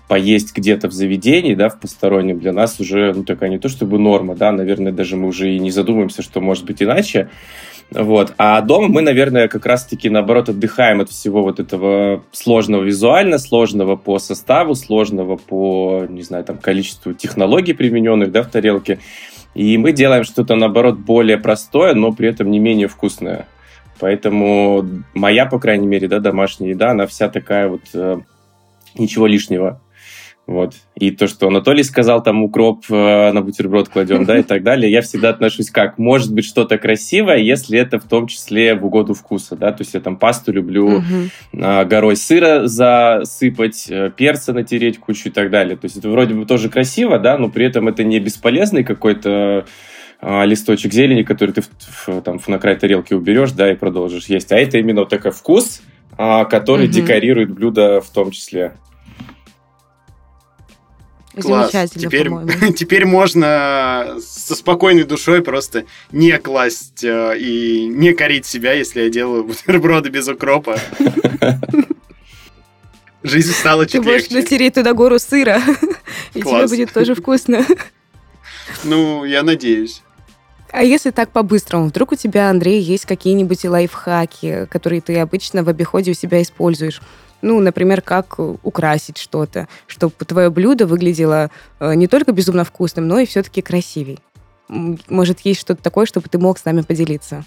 поесть 0.08 0.54
где-то 0.54 0.88
в 0.88 0.92
заведении, 0.92 1.54
да, 1.54 1.68
в 1.68 1.80
постороннем, 1.80 2.38
для 2.38 2.52
нас 2.52 2.78
уже, 2.80 3.12
ну, 3.14 3.24
такая 3.24 3.50
не 3.50 3.58
то 3.58 3.68
чтобы 3.68 3.98
норма, 3.98 4.34
да, 4.34 4.52
наверное, 4.52 4.92
даже 4.92 5.16
мы 5.16 5.28
уже 5.28 5.54
и 5.54 5.58
не 5.58 5.70
задумываемся, 5.70 6.22
что 6.22 6.40
может 6.40 6.64
быть 6.64 6.82
иначе, 6.82 7.30
вот. 7.94 8.32
А 8.38 8.60
дома 8.62 8.88
мы, 8.88 9.02
наверное, 9.02 9.48
как 9.48 9.66
раз-таки, 9.66 10.08
наоборот, 10.08 10.48
отдыхаем 10.48 11.00
от 11.00 11.10
всего 11.10 11.42
вот 11.42 11.60
этого 11.60 12.24
сложного 12.32 12.82
визуально, 12.82 13.38
сложного 13.38 13.96
по 13.96 14.18
составу, 14.18 14.74
сложного 14.74 15.36
по, 15.36 16.06
не 16.08 16.22
знаю, 16.22 16.44
там, 16.44 16.58
количеству 16.58 17.12
технологий 17.12 17.74
примененных, 17.74 18.32
да, 18.32 18.42
в 18.42 18.46
тарелке. 18.46 18.98
И 19.54 19.76
мы 19.76 19.92
делаем 19.92 20.24
что-то, 20.24 20.54
наоборот, 20.54 20.98
более 20.98 21.36
простое, 21.36 21.94
но 21.94 22.12
при 22.12 22.28
этом 22.28 22.50
не 22.50 22.58
менее 22.58 22.88
вкусное. 22.88 23.46
Поэтому 24.00 24.84
моя, 25.14 25.44
по 25.46 25.58
крайней 25.58 25.86
мере, 25.86 26.08
да, 26.08 26.18
домашняя 26.18 26.70
еда, 26.70 26.92
она 26.92 27.06
вся 27.06 27.28
такая 27.28 27.68
вот 27.68 27.82
э, 27.92 28.18
ничего 28.96 29.26
лишнего. 29.26 29.80
Вот. 30.46 30.74
И 30.96 31.12
то, 31.12 31.28
что 31.28 31.46
Анатолий 31.46 31.84
сказал, 31.84 32.20
там 32.20 32.42
укроп 32.42 32.84
э, 32.90 33.32
на 33.32 33.42
бутерброд 33.42 33.88
кладем, 33.88 34.24
да, 34.24 34.38
и 34.38 34.42
так 34.42 34.64
далее, 34.64 34.90
я 34.90 35.00
всегда 35.00 35.28
отношусь 35.28 35.70
как, 35.70 35.98
может 35.98 36.34
быть 36.34 36.44
что-то 36.44 36.78
красивое, 36.78 37.36
если 37.38 37.78
это 37.78 38.00
в 38.00 38.08
том 38.08 38.26
числе 38.26 38.74
в 38.74 38.84
угоду 38.84 39.14
вкуса, 39.14 39.54
да, 39.54 39.70
то 39.70 39.82
есть 39.82 39.94
я 39.94 40.00
там 40.00 40.16
пасту 40.16 40.52
люблю 40.52 41.00
э, 41.52 41.84
горой 41.84 42.16
сыра 42.16 42.66
засыпать, 42.66 43.86
э, 43.88 44.10
перца 44.16 44.52
натереть 44.52 44.98
кучу 44.98 45.28
и 45.28 45.32
так 45.32 45.50
далее. 45.50 45.76
То 45.76 45.84
есть 45.84 45.96
это 45.96 46.08
вроде 46.10 46.34
бы 46.34 46.44
тоже 46.44 46.68
красиво, 46.68 47.20
да, 47.20 47.38
но 47.38 47.48
при 47.48 47.64
этом 47.64 47.86
это 47.86 48.02
не 48.02 48.18
бесполезный 48.18 48.82
какой-то 48.82 49.64
э, 50.20 50.44
листочек 50.44 50.92
зелени, 50.92 51.22
который 51.22 51.52
ты 51.52 51.60
в, 51.60 51.68
в, 52.08 52.20
там 52.20 52.40
на 52.48 52.58
край 52.58 52.74
тарелки 52.74 53.14
уберешь, 53.14 53.52
да, 53.52 53.70
и 53.70 53.76
продолжишь 53.76 54.26
есть. 54.26 54.50
А 54.50 54.58
это 54.58 54.78
именно 54.78 55.02
вот 55.02 55.08
такой 55.08 55.30
вкус, 55.30 55.82
э, 56.18 56.44
который 56.46 56.86
угу. 56.86 56.92
декорирует 56.94 57.52
блюдо 57.52 58.00
в 58.00 58.10
том 58.10 58.32
числе. 58.32 58.72
Класс. 61.40 61.70
Теперь, 61.90 62.28
теперь 62.76 63.06
можно 63.06 64.16
со 64.20 64.54
спокойной 64.54 65.04
душой 65.04 65.42
просто 65.42 65.84
не 66.10 66.38
класть 66.38 67.02
э, 67.04 67.38
и 67.38 67.86
не 67.86 68.12
корить 68.12 68.46
себя, 68.46 68.72
если 68.72 69.02
я 69.02 69.10
делаю 69.10 69.44
бутерброды 69.48 70.10
без 70.10 70.28
укропа. 70.28 70.78
Жизнь 73.22 73.52
стала 73.52 73.86
чуть 73.86 74.02
Ты 74.02 74.02
можешь 74.02 74.30
натереть 74.30 74.74
туда 74.74 74.92
гору 74.94 75.18
сыра, 75.18 75.62
и 76.34 76.42
тебе 76.42 76.66
будет 76.66 76.92
тоже 76.92 77.14
вкусно. 77.14 77.64
Ну, 78.84 79.24
я 79.24 79.42
надеюсь. 79.44 80.02
А 80.72 80.82
если 80.82 81.10
так 81.10 81.30
по-быстрому, 81.30 81.86
вдруг 81.86 82.12
у 82.12 82.14
тебя, 82.16 82.50
Андрей, 82.50 82.80
есть 82.80 83.04
какие-нибудь 83.04 83.64
лайфхаки, 83.64 84.66
которые 84.70 85.02
ты 85.02 85.18
обычно 85.18 85.62
в 85.62 85.68
обиходе 85.68 86.10
у 86.12 86.14
себя 86.14 86.42
используешь? 86.42 87.00
Ну, 87.42 87.60
например, 87.60 88.00
как 88.00 88.38
украсить 88.38 89.18
что-то, 89.18 89.68
чтобы 89.86 90.14
твое 90.26 90.48
блюдо 90.48 90.86
выглядело 90.86 91.50
э, 91.80 91.94
не 91.94 92.06
только 92.06 92.32
безумно 92.32 92.64
вкусным, 92.64 93.08
но 93.08 93.18
и 93.18 93.26
все-таки 93.26 93.60
красивей. 93.60 94.20
Может, 94.68 95.40
есть 95.40 95.60
что-то 95.60 95.82
такое, 95.82 96.06
чтобы 96.06 96.28
ты 96.28 96.38
мог 96.38 96.58
с 96.58 96.64
нами 96.64 96.82
поделиться? 96.82 97.44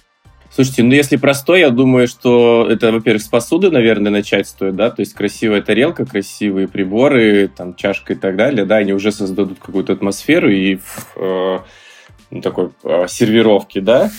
Слушайте, 0.51 0.83
ну 0.83 0.93
если 0.93 1.17
простой, 1.17 1.61
я 1.61 1.69
думаю, 1.69 2.07
что 2.07 2.67
это, 2.69 2.91
во-первых, 2.91 3.21
с 3.21 3.27
посуды, 3.27 3.71
наверное, 3.71 4.11
начать 4.11 4.47
стоит, 4.47 4.75
да, 4.75 4.89
то 4.89 5.01
есть 5.01 5.13
красивая 5.13 5.61
тарелка, 5.61 6.05
красивые 6.05 6.67
приборы, 6.67 7.49
там, 7.49 7.75
чашка 7.75 8.13
и 8.13 8.15
так 8.15 8.37
далее, 8.37 8.65
да, 8.65 8.77
они 8.77 8.93
уже 8.93 9.11
создадут 9.11 9.59
какую-то 9.59 9.93
атмосферу 9.93 10.49
и 10.49 10.79
э, 11.17 11.59
ну, 12.31 12.41
такой 12.41 12.69
э, 12.83 13.05
сервировки, 13.09 13.79
да, 13.79 14.11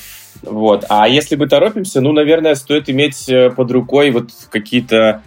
вот. 0.42 0.85
А 0.88 1.09
если 1.09 1.37
мы 1.37 1.49
торопимся, 1.49 2.00
ну, 2.00 2.12
наверное, 2.12 2.54
стоит 2.54 2.90
иметь 2.90 3.28
э, 3.28 3.50
под 3.50 3.71
рукой 3.71 4.11
вот 4.11 4.30
какие-то 4.50 5.23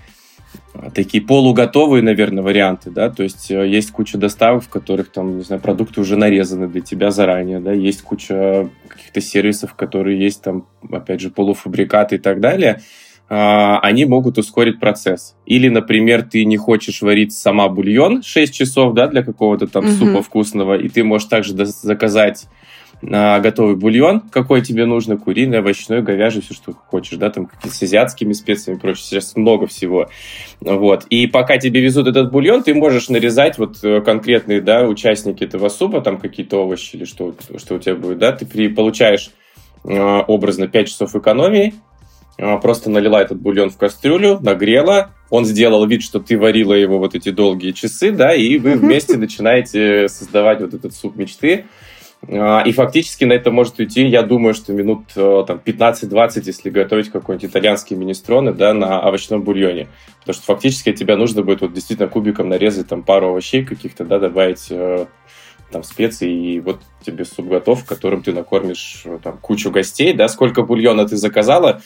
такие 0.93 1.23
полуготовые, 1.23 2.03
наверное, 2.03 2.43
варианты, 2.43 2.91
да, 2.91 3.09
то 3.09 3.23
есть 3.23 3.49
э, 3.51 3.67
есть 3.67 3.91
куча 3.91 4.17
доставок, 4.17 4.63
в 4.63 4.69
которых 4.69 5.11
там, 5.11 5.37
не 5.37 5.43
знаю, 5.43 5.61
продукты 5.61 6.01
уже 6.01 6.15
нарезаны 6.15 6.67
для 6.67 6.81
тебя 6.81 7.11
заранее, 7.11 7.59
да, 7.59 7.73
есть 7.73 8.01
куча 8.01 8.69
каких-то 8.87 9.21
сервисов, 9.21 9.73
которые 9.73 10.19
есть 10.19 10.41
там, 10.41 10.67
опять 10.91 11.21
же, 11.21 11.31
полуфабрикаты 11.31 12.15
и 12.15 12.19
так 12.19 12.39
далее, 12.39 12.81
а, 13.29 13.79
они 13.81 14.05
могут 14.05 14.37
ускорить 14.37 14.79
процесс. 14.79 15.35
Или, 15.45 15.69
например, 15.69 16.23
ты 16.23 16.45
не 16.45 16.57
хочешь 16.57 17.01
варить 17.01 17.33
сама 17.33 17.69
бульон 17.69 18.23
6 18.23 18.53
часов, 18.53 18.93
да, 18.93 19.07
для 19.07 19.23
какого-то 19.23 19.67
там 19.67 19.85
угу. 19.85 19.93
супа 19.93 20.21
вкусного, 20.21 20.77
и 20.77 20.89
ты 20.89 21.03
можешь 21.03 21.27
также 21.27 21.53
заказать 21.55 22.47
а, 23.01 23.39
готовый 23.39 23.75
бульон, 23.75 24.19
какой 24.19 24.61
тебе 24.61 24.85
нужно, 24.85 25.15
куриный, 25.15 25.59
овощной, 25.59 26.01
говяжий, 26.01 26.41
все, 26.41 26.53
что 26.53 26.73
хочешь, 26.73 27.17
да, 27.17 27.29
там 27.29 27.45
какие-то 27.45 27.75
с 27.75 27.81
азиатскими 27.81 28.33
специями 28.33 28.77
и 28.77 28.81
прочее, 28.81 29.03
сейчас 29.05 29.37
много 29.37 29.67
всего, 29.67 30.09
вот, 30.59 31.05
и 31.09 31.25
пока 31.27 31.57
тебе 31.57 31.79
везут 31.79 32.07
этот 32.07 32.29
бульон, 32.31 32.63
ты 32.63 32.73
можешь 32.73 33.07
нарезать 33.07 33.57
вот 33.57 33.77
э, 33.83 34.01
конкретные, 34.01 34.59
да, 34.59 34.83
участники 34.83 35.45
этого 35.45 35.69
супа, 35.69 36.01
там 36.01 36.17
какие-то 36.17 36.57
овощи 36.57 36.97
или 36.97 37.05
что, 37.05 37.33
что 37.57 37.75
у 37.75 37.79
тебя 37.79 37.95
будет, 37.95 38.17
да, 38.17 38.33
ты 38.33 38.45
при, 38.45 38.67
получаешь 38.67 39.31
э, 39.85 40.21
образно 40.27 40.67
5 40.67 40.87
часов 40.89 41.15
экономии, 41.15 41.75
э, 42.37 42.57
просто 42.57 42.89
налила 42.89 43.21
этот 43.21 43.39
бульон 43.39 43.69
в 43.69 43.77
кастрюлю, 43.77 44.39
нагрела, 44.41 45.11
он 45.29 45.45
сделал 45.45 45.85
вид, 45.85 46.03
что 46.03 46.19
ты 46.19 46.37
варила 46.37 46.73
его 46.73 46.99
вот 46.99 47.15
эти 47.15 47.29
долгие 47.29 47.71
часы, 47.71 48.11
да, 48.11 48.35
и 48.35 48.57
вы 48.57 48.73
вместе 48.73 49.15
начинаете 49.15 50.09
создавать 50.09 50.59
вот 50.59 50.73
этот 50.73 50.93
суп 50.93 51.15
мечты, 51.15 51.63
и 52.27 52.71
фактически 52.73 53.23
на 53.23 53.33
это 53.33 53.49
может 53.49 53.79
уйти, 53.79 54.05
я 54.05 54.23
думаю, 54.23 54.53
что 54.53 54.73
минут 54.73 55.03
э, 55.15 55.43
там, 55.47 55.61
15-20, 55.63 56.43
если 56.45 56.69
готовить 56.69 57.09
какой-нибудь 57.09 57.49
итальянский 57.49 57.95
министроны 57.95 58.53
да, 58.53 58.73
на 58.73 58.99
овощном 59.07 59.41
бульоне. 59.41 59.87
Потому 60.19 60.33
что 60.35 60.43
фактически 60.43 60.91
тебе 60.91 61.15
нужно 61.15 61.43
будет 61.43 61.61
вот 61.61 61.73
действительно 61.73 62.09
кубиком 62.09 62.49
нарезать 62.49 62.89
там, 62.89 63.03
пару 63.03 63.29
овощей 63.29 63.63
каких-то, 63.63 64.03
да, 64.03 64.19
добавить 64.19 64.67
э, 64.69 65.05
там 65.71 65.83
специи, 65.83 66.55
и 66.55 66.59
вот 66.59 66.81
тебе 67.05 67.25
суп 67.25 67.47
готов, 67.47 67.85
которым 67.85 68.21
ты 68.21 68.33
накормишь 68.33 69.03
э, 69.05 69.19
там 69.23 69.37
кучу 69.37 69.71
гостей, 69.71 70.13
да, 70.13 70.27
сколько 70.27 70.63
бульона 70.63 71.07
ты 71.07 71.15
заказала, 71.15 71.81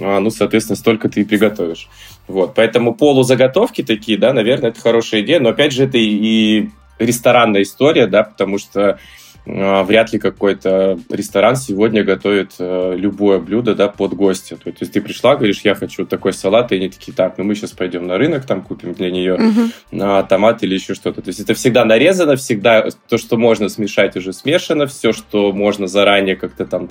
а, 0.00 0.20
ну, 0.20 0.30
соответственно, 0.30 0.76
столько 0.76 1.08
ты 1.08 1.20
и 1.20 1.24
приготовишь. 1.24 1.88
Вот, 2.26 2.54
поэтому 2.54 2.94
полузаготовки 2.94 3.82
такие, 3.82 4.18
да, 4.18 4.32
наверное, 4.32 4.70
это 4.70 4.80
хорошая 4.80 5.22
идея, 5.22 5.40
но 5.40 5.50
опять 5.50 5.72
же, 5.72 5.84
это 5.84 5.98
и 5.98 6.70
ресторанная 6.98 7.62
история, 7.62 8.06
да, 8.06 8.22
потому 8.22 8.58
что 8.58 8.90
а, 8.90 8.98
вряд 9.46 10.12
ли 10.12 10.18
какой-то 10.18 10.98
ресторан 11.10 11.56
сегодня 11.56 12.02
готовит 12.02 12.52
э, 12.58 12.94
любое 12.96 13.38
блюдо 13.38 13.74
да, 13.74 13.88
под 13.88 14.14
гостя. 14.14 14.56
То 14.56 14.72
есть 14.80 14.92
ты 14.92 15.02
пришла, 15.02 15.36
говоришь, 15.36 15.60
я 15.62 15.74
хочу 15.74 16.06
такой 16.06 16.32
салат, 16.32 16.72
и 16.72 16.76
они 16.76 16.88
такие, 16.88 17.14
так, 17.14 17.36
ну 17.36 17.44
мы 17.44 17.54
сейчас 17.54 17.72
пойдем 17.72 18.06
на 18.06 18.16
рынок, 18.16 18.46
там 18.46 18.62
купим 18.62 18.94
для 18.94 19.10
нее 19.10 19.34
угу. 19.34 20.26
томат 20.28 20.62
или 20.62 20.74
еще 20.74 20.94
что-то. 20.94 21.20
То 21.20 21.28
есть 21.28 21.40
это 21.40 21.52
всегда 21.54 21.84
нарезано, 21.84 22.36
всегда 22.36 22.88
то, 23.08 23.18
что 23.18 23.36
можно 23.36 23.68
смешать, 23.68 24.16
уже 24.16 24.32
смешано, 24.32 24.86
все, 24.86 25.12
что 25.12 25.52
можно 25.52 25.88
заранее 25.88 26.36
как-то 26.36 26.64
там 26.64 26.88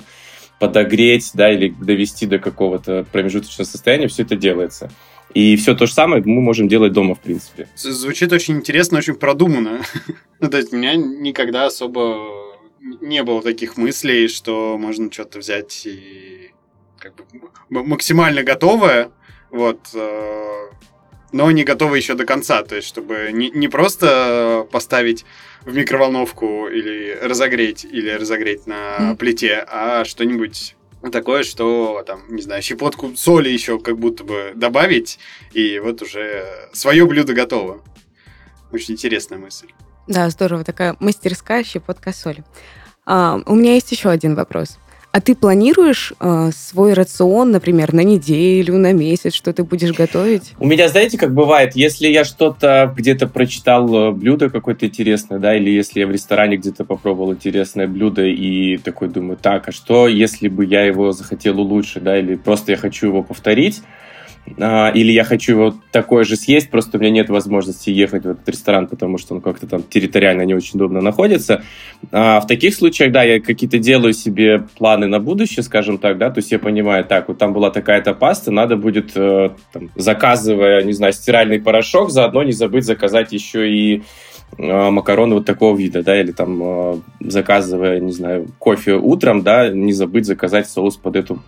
подогреть, 0.60 1.32
да, 1.34 1.52
или 1.52 1.68
довести 1.68 2.26
до 2.26 2.38
какого-то 2.38 3.04
промежуточного 3.10 3.66
состояния, 3.66 4.06
все 4.06 4.22
это 4.22 4.36
делается. 4.36 4.90
И 5.34 5.56
все 5.56 5.74
то 5.74 5.86
же 5.86 5.92
самое 5.92 6.22
мы 6.24 6.40
можем 6.40 6.68
делать 6.68 6.92
дома, 6.92 7.16
в 7.16 7.20
принципе. 7.20 7.66
Звучит 7.74 8.32
очень 8.32 8.58
интересно, 8.58 8.98
очень 8.98 9.14
продуманно. 9.14 9.80
ну, 10.40 10.48
то 10.48 10.56
есть 10.56 10.72
у 10.72 10.76
меня 10.76 10.94
никогда 10.94 11.66
особо 11.66 12.43
не 13.00 13.22
было 13.22 13.42
таких 13.42 13.76
мыслей, 13.76 14.28
что 14.28 14.76
можно 14.78 15.10
что-то 15.10 15.38
взять 15.38 15.86
и 15.86 16.50
как 16.98 17.14
бы 17.14 17.24
максимально 17.68 18.42
готовое, 18.42 19.10
вот, 19.50 19.88
э, 19.94 20.70
но 21.32 21.50
не 21.50 21.64
готово 21.64 21.94
еще 21.96 22.14
до 22.14 22.24
конца, 22.24 22.62
то 22.62 22.76
есть 22.76 22.88
чтобы 22.88 23.30
не, 23.32 23.50
не 23.50 23.68
просто 23.68 24.66
поставить 24.70 25.24
в 25.62 25.74
микроволновку 25.74 26.68
или 26.68 27.18
разогреть, 27.22 27.84
или 27.84 28.10
разогреть 28.10 28.66
на 28.66 29.12
mm. 29.12 29.16
плите, 29.16 29.64
а 29.68 30.04
что-нибудь 30.04 30.76
такое, 31.10 31.42
что 31.42 32.02
там, 32.06 32.22
не 32.28 32.42
знаю, 32.42 32.62
щепотку 32.62 33.14
соли 33.16 33.48
еще 33.48 33.78
как 33.78 33.98
будто 33.98 34.24
бы 34.24 34.52
добавить, 34.54 35.18
и 35.52 35.78
вот 35.78 36.02
уже 36.02 36.46
свое 36.72 37.06
блюдо 37.06 37.34
готово. 37.34 37.82
Очень 38.72 38.94
интересная 38.94 39.38
мысль. 39.38 39.68
Да, 40.06 40.28
здорово, 40.30 40.64
такая 40.64 40.96
мастерская 41.00 41.64
щепотка 41.64 42.12
соли. 42.12 42.44
А, 43.06 43.40
у 43.46 43.54
меня 43.54 43.74
есть 43.74 43.90
еще 43.92 44.10
один 44.10 44.34
вопрос. 44.34 44.78
А 45.14 45.20
ты 45.20 45.36
планируешь 45.36 46.12
э, 46.18 46.50
свой 46.52 46.92
рацион, 46.92 47.52
например, 47.52 47.92
на 47.92 48.00
неделю, 48.00 48.78
на 48.78 48.92
месяц, 48.92 49.32
что 49.32 49.52
ты 49.52 49.62
будешь 49.62 49.92
готовить? 49.92 50.54
У 50.58 50.66
меня, 50.66 50.88
знаете, 50.88 51.18
как 51.18 51.32
бывает, 51.32 51.76
если 51.76 52.08
я 52.08 52.24
что-то 52.24 52.92
где-то 52.96 53.28
прочитал 53.28 53.94
э, 53.94 54.10
блюдо 54.10 54.50
какое-то 54.50 54.86
интересное, 54.86 55.38
да, 55.38 55.56
или 55.56 55.70
если 55.70 56.00
я 56.00 56.08
в 56.08 56.10
ресторане 56.10 56.56
где-то 56.56 56.84
попробовал 56.84 57.32
интересное 57.32 57.86
блюдо 57.86 58.24
и 58.26 58.76
такой 58.78 59.06
думаю, 59.06 59.38
так, 59.40 59.68
а 59.68 59.72
что, 59.72 60.08
если 60.08 60.48
бы 60.48 60.64
я 60.64 60.82
его 60.82 61.12
захотел 61.12 61.60
улучшить, 61.60 62.02
да, 62.02 62.18
или 62.18 62.34
просто 62.34 62.72
я 62.72 62.76
хочу 62.76 63.06
его 63.06 63.22
повторить, 63.22 63.82
а, 64.58 64.90
или 64.90 65.10
я 65.10 65.24
хочу 65.24 65.52
его 65.52 65.74
такое 65.90 66.24
же 66.24 66.36
съесть, 66.36 66.70
просто 66.70 66.98
у 66.98 67.00
меня 67.00 67.10
нет 67.10 67.30
возможности 67.30 67.90
ехать 67.90 68.24
в 68.24 68.30
этот 68.30 68.48
ресторан, 68.48 68.86
потому 68.86 69.16
что 69.16 69.34
он 69.34 69.40
как-то 69.40 69.66
там 69.66 69.82
территориально 69.82 70.42
не 70.42 70.54
очень 70.54 70.76
удобно 70.76 71.00
находится. 71.00 71.62
А 72.12 72.40
в 72.40 72.46
таких 72.46 72.74
случаях, 72.74 73.10
да, 73.10 73.22
я 73.22 73.40
какие-то 73.40 73.78
делаю 73.78 74.12
себе 74.12 74.66
планы 74.76 75.06
на 75.06 75.18
будущее, 75.18 75.62
скажем 75.62 75.98
так, 75.98 76.18
да, 76.18 76.30
то 76.30 76.38
есть 76.38 76.52
я 76.52 76.58
понимаю, 76.58 77.04
так, 77.04 77.28
вот 77.28 77.38
там 77.38 77.52
была 77.54 77.70
такая-то 77.70 78.12
паста, 78.12 78.50
надо 78.50 78.76
будет, 78.76 79.12
э, 79.16 79.50
там, 79.72 79.90
заказывая, 79.96 80.82
не 80.82 80.92
знаю, 80.92 81.14
стиральный 81.14 81.60
порошок, 81.60 82.10
заодно 82.10 82.42
не 82.42 82.52
забыть 82.52 82.84
заказать 82.84 83.32
еще 83.32 83.70
и 83.70 84.02
э, 84.58 84.90
макароны 84.90 85.36
вот 85.36 85.46
такого 85.46 85.74
вида, 85.76 86.02
да, 86.02 86.20
или 86.20 86.32
там 86.32 86.62
э, 86.62 86.96
заказывая, 87.20 87.98
не 87.98 88.12
знаю, 88.12 88.48
кофе 88.58 88.94
утром, 88.94 89.42
да, 89.42 89.70
не 89.70 89.94
забыть 89.94 90.26
заказать 90.26 90.68
соус 90.68 90.96
под 90.96 91.16
эту 91.16 91.40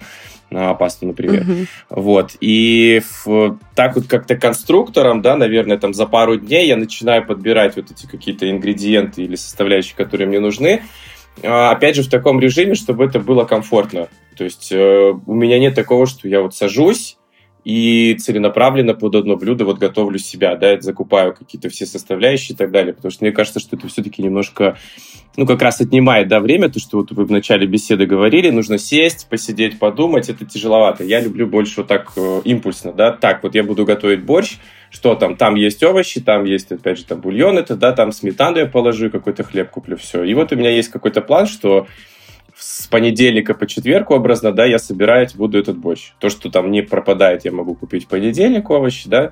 на 0.50 0.74
пасту, 0.74 1.06
например. 1.06 1.42
Uh-huh. 1.42 1.66
Вот. 1.90 2.36
И 2.40 3.02
в, 3.24 3.58
так 3.74 3.96
вот 3.96 4.06
как-то 4.06 4.36
конструктором, 4.36 5.22
да, 5.22 5.36
наверное, 5.36 5.78
там 5.78 5.92
за 5.92 6.06
пару 6.06 6.36
дней 6.36 6.68
я 6.68 6.76
начинаю 6.76 7.26
подбирать 7.26 7.76
вот 7.76 7.90
эти 7.90 8.06
какие-то 8.06 8.48
ингредиенты 8.50 9.22
или 9.22 9.36
составляющие, 9.36 9.96
которые 9.96 10.28
мне 10.28 10.40
нужны. 10.40 10.82
А, 11.42 11.70
опять 11.70 11.96
же, 11.96 12.02
в 12.02 12.08
таком 12.08 12.40
режиме, 12.40 12.74
чтобы 12.74 13.04
это 13.04 13.18
было 13.18 13.44
комфортно. 13.44 14.08
То 14.36 14.44
есть 14.44 14.70
э, 14.70 15.14
у 15.26 15.34
меня 15.34 15.58
нет 15.58 15.74
такого, 15.74 16.06
что 16.06 16.28
я 16.28 16.40
вот 16.42 16.54
сажусь 16.54 17.15
и 17.66 18.14
целенаправленно 18.14 18.94
под 18.94 19.16
одно 19.16 19.36
блюдо 19.36 19.64
вот 19.64 19.78
готовлю 19.78 20.20
себя, 20.20 20.54
да, 20.54 20.80
закупаю 20.80 21.34
какие-то 21.34 21.68
все 21.68 21.84
составляющие 21.84 22.54
и 22.54 22.56
так 22.56 22.70
далее, 22.70 22.94
потому 22.94 23.10
что 23.10 23.24
мне 23.24 23.32
кажется, 23.32 23.58
что 23.58 23.74
это 23.74 23.88
все-таки 23.88 24.22
немножко, 24.22 24.78
ну, 25.36 25.46
как 25.46 25.60
раз 25.62 25.80
отнимает, 25.80 26.28
да, 26.28 26.38
время, 26.38 26.68
то, 26.68 26.78
что 26.78 26.98
вот 26.98 27.10
вы 27.10 27.24
в 27.24 27.32
начале 27.32 27.66
беседы 27.66 28.06
говорили, 28.06 28.50
нужно 28.50 28.78
сесть, 28.78 29.28
посидеть, 29.28 29.80
подумать, 29.80 30.28
это 30.28 30.44
тяжеловато. 30.44 31.02
Я 31.02 31.18
люблю 31.18 31.48
больше 31.48 31.78
вот 31.78 31.88
так 31.88 32.12
э, 32.14 32.42
импульсно, 32.44 32.92
да, 32.92 33.10
так, 33.10 33.42
вот 33.42 33.56
я 33.56 33.64
буду 33.64 33.84
готовить 33.84 34.22
борщ, 34.22 34.58
что 34.90 35.16
там, 35.16 35.36
там 35.36 35.56
есть 35.56 35.82
овощи, 35.82 36.20
там 36.20 36.44
есть, 36.44 36.70
опять 36.70 36.98
же, 36.98 37.04
там 37.04 37.20
бульон 37.20 37.58
это, 37.58 37.74
да, 37.74 37.90
там 37.90 38.12
сметану 38.12 38.58
я 38.58 38.66
положу, 38.66 39.10
какой-то 39.10 39.42
хлеб 39.42 39.70
куплю, 39.70 39.96
все. 39.96 40.22
И 40.22 40.34
вот 40.34 40.52
у 40.52 40.56
меня 40.56 40.70
есть 40.70 40.90
какой-то 40.90 41.20
план, 41.20 41.48
что 41.48 41.88
с 42.58 42.86
понедельника 42.86 43.54
по 43.54 43.66
четверг 43.66 44.10
образно, 44.10 44.52
да, 44.52 44.64
я 44.64 44.78
собирать 44.78 45.36
буду 45.36 45.58
этот 45.58 45.76
борщ. 45.76 46.12
То, 46.18 46.30
что 46.30 46.50
там 46.50 46.70
не 46.70 46.82
пропадает, 46.82 47.44
я 47.44 47.52
могу 47.52 47.74
купить 47.74 48.04
в 48.04 48.08
понедельник 48.08 48.70
овощи, 48.70 49.08
да, 49.08 49.30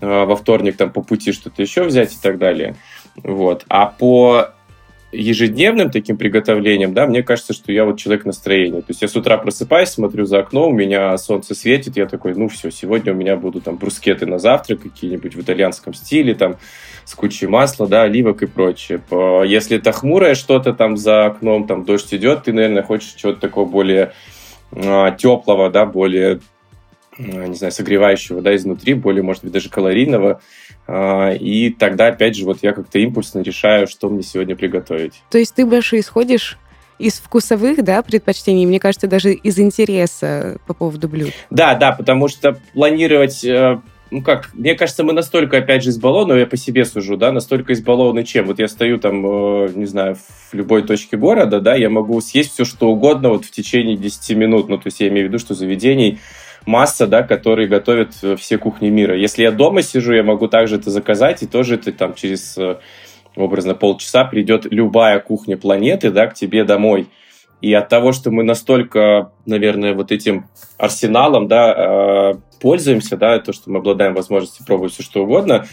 а, 0.00 0.24
во 0.24 0.36
вторник 0.36 0.76
там 0.76 0.90
по 0.90 1.02
пути 1.02 1.32
что-то 1.32 1.60
еще 1.60 1.84
взять 1.84 2.14
и 2.14 2.18
так 2.20 2.38
далее. 2.38 2.74
Вот. 3.16 3.64
А 3.68 3.86
по 3.86 4.48
ежедневным 5.12 5.90
таким 5.90 6.16
приготовлением, 6.16 6.94
да, 6.94 7.06
мне 7.06 7.22
кажется, 7.22 7.52
что 7.52 7.70
я 7.70 7.84
вот 7.84 7.98
человек 7.98 8.24
настроения. 8.24 8.80
То 8.80 8.86
есть 8.88 9.02
я 9.02 9.08
с 9.08 9.14
утра 9.14 9.36
просыпаюсь, 9.36 9.90
смотрю 9.90 10.24
за 10.24 10.38
окно, 10.38 10.68
у 10.68 10.72
меня 10.72 11.16
солнце 11.18 11.54
светит, 11.54 11.96
я 11.96 12.06
такой, 12.06 12.34
ну 12.34 12.48
все, 12.48 12.70
сегодня 12.70 13.12
у 13.12 13.16
меня 13.16 13.36
будут 13.36 13.64
там 13.64 13.76
брускеты 13.76 14.26
на 14.26 14.38
завтрак 14.38 14.82
какие-нибудь 14.82 15.34
в 15.34 15.40
итальянском 15.42 15.92
стиле, 15.92 16.34
там 16.34 16.56
с 17.04 17.14
кучей 17.14 17.46
масла, 17.46 17.86
да, 17.86 18.02
оливок 18.02 18.42
и 18.42 18.46
прочее. 18.46 19.02
Если 19.46 19.76
это 19.76 19.92
хмурое 19.92 20.34
что-то 20.34 20.72
там 20.72 20.96
за 20.96 21.26
окном, 21.26 21.66
там 21.66 21.84
дождь 21.84 22.12
идет, 22.14 22.44
ты, 22.44 22.52
наверное, 22.52 22.82
хочешь 22.82 23.12
чего-то 23.12 23.40
такого 23.40 23.68
более 23.68 24.12
а, 24.72 25.10
теплого, 25.10 25.68
да, 25.70 25.84
более 25.84 26.40
не 27.22 27.54
знаю, 27.54 27.72
согревающего, 27.72 28.40
да, 28.40 28.54
изнутри, 28.54 28.94
более, 28.94 29.22
может 29.22 29.44
быть, 29.44 29.52
даже 29.52 29.68
калорийного. 29.68 30.40
А, 30.86 31.32
и 31.32 31.70
тогда, 31.70 32.08
опять 32.08 32.36
же, 32.36 32.44
вот 32.44 32.58
я 32.62 32.72
как-то 32.72 32.98
импульсно 32.98 33.40
решаю, 33.40 33.86
что 33.86 34.08
мне 34.08 34.22
сегодня 34.22 34.56
приготовить. 34.56 35.22
То 35.30 35.38
есть 35.38 35.54
ты 35.54 35.64
больше 35.64 35.98
исходишь 35.98 36.58
из 36.98 37.14
вкусовых, 37.14 37.82
да, 37.82 38.02
предпочтений, 38.02 38.66
мне 38.66 38.78
кажется, 38.78 39.06
даже 39.06 39.32
из 39.32 39.58
интереса 39.58 40.58
по 40.66 40.74
поводу 40.74 41.08
блюд. 41.08 41.32
Да, 41.50 41.74
да, 41.74 41.92
потому 41.92 42.28
что 42.28 42.58
планировать 42.74 43.44
э, 43.44 43.80
ну 44.12 44.20
как, 44.20 44.50
мне 44.52 44.74
кажется, 44.74 45.04
мы 45.04 45.14
настолько, 45.14 45.56
опять 45.56 45.82
же, 45.82 45.88
избалованы, 45.88 46.40
я 46.40 46.46
по 46.46 46.58
себе 46.58 46.84
сужу, 46.84 47.16
да, 47.16 47.32
настолько 47.32 47.72
избалованы 47.72 48.24
чем. 48.24 48.46
Вот 48.46 48.58
я 48.58 48.68
стою 48.68 48.98
там, 48.98 49.24
э, 49.26 49.70
не 49.74 49.86
знаю, 49.86 50.16
в 50.50 50.54
любой 50.54 50.82
точке 50.82 51.16
города, 51.16 51.60
да, 51.60 51.74
я 51.74 51.88
могу 51.88 52.20
съесть 52.20 52.52
все, 52.52 52.66
что 52.66 52.90
угодно 52.90 53.30
вот 53.30 53.46
в 53.46 53.50
течение 53.50 53.96
10 53.96 54.36
минут. 54.36 54.68
Ну, 54.68 54.76
то 54.76 54.88
есть 54.88 55.00
я 55.00 55.08
имею 55.08 55.26
в 55.26 55.28
виду, 55.30 55.38
что 55.38 55.54
заведений 55.54 56.20
масса, 56.66 57.06
да, 57.06 57.22
которые 57.22 57.68
готовят 57.68 58.12
э, 58.22 58.36
все 58.36 58.58
кухни 58.58 58.88
мира. 58.88 59.16
Если 59.16 59.42
я 59.42 59.50
дома 59.50 59.82
сижу, 59.82 60.12
я 60.12 60.22
могу 60.22 60.48
также 60.48 60.76
это 60.76 60.90
заказать, 60.90 61.42
и 61.42 61.46
тоже 61.46 61.74
это 61.76 61.92
там 61.92 62.14
через 62.14 62.56
э, 62.58 62.78
образно 63.36 63.74
полчаса 63.74 64.24
придет 64.24 64.66
любая 64.70 65.18
кухня 65.20 65.56
планеты, 65.56 66.10
да, 66.10 66.26
к 66.26 66.34
тебе 66.34 66.64
домой. 66.64 67.08
И 67.60 67.72
от 67.74 67.88
того, 67.88 68.12
что 68.12 68.30
мы 68.30 68.42
настолько, 68.42 69.30
наверное, 69.46 69.94
вот 69.94 70.10
этим 70.10 70.46
арсеналом, 70.78 71.46
да, 71.46 72.32
э, 72.32 72.34
пользуемся, 72.60 73.16
да, 73.16 73.38
то, 73.38 73.52
что 73.52 73.70
мы 73.70 73.78
обладаем 73.78 74.14
возможностью 74.14 74.66
пробовать 74.66 74.92
все 74.92 75.02
что 75.02 75.22
угодно, 75.22 75.66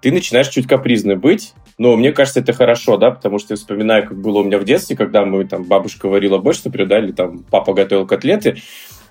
ты 0.00 0.12
начинаешь 0.12 0.48
чуть 0.48 0.66
капризным 0.66 1.18
быть, 1.18 1.54
но 1.78 1.96
мне 1.96 2.12
кажется, 2.12 2.40
это 2.40 2.52
хорошо, 2.52 2.96
да, 2.96 3.10
потому 3.10 3.38
что 3.38 3.54
я 3.54 3.56
вспоминаю, 3.56 4.06
как 4.06 4.20
было 4.20 4.40
у 4.40 4.44
меня 4.44 4.58
в 4.58 4.64
детстве, 4.64 4.96
когда 4.96 5.24
мы, 5.24 5.44
там, 5.44 5.64
бабушка 5.64 6.08
варила 6.08 6.38
борщ, 6.38 6.62
например, 6.64 6.88
да, 6.88 6.98
или 6.98 7.12
там 7.12 7.38
папа 7.50 7.72
готовил 7.72 8.06
котлеты, 8.06 8.58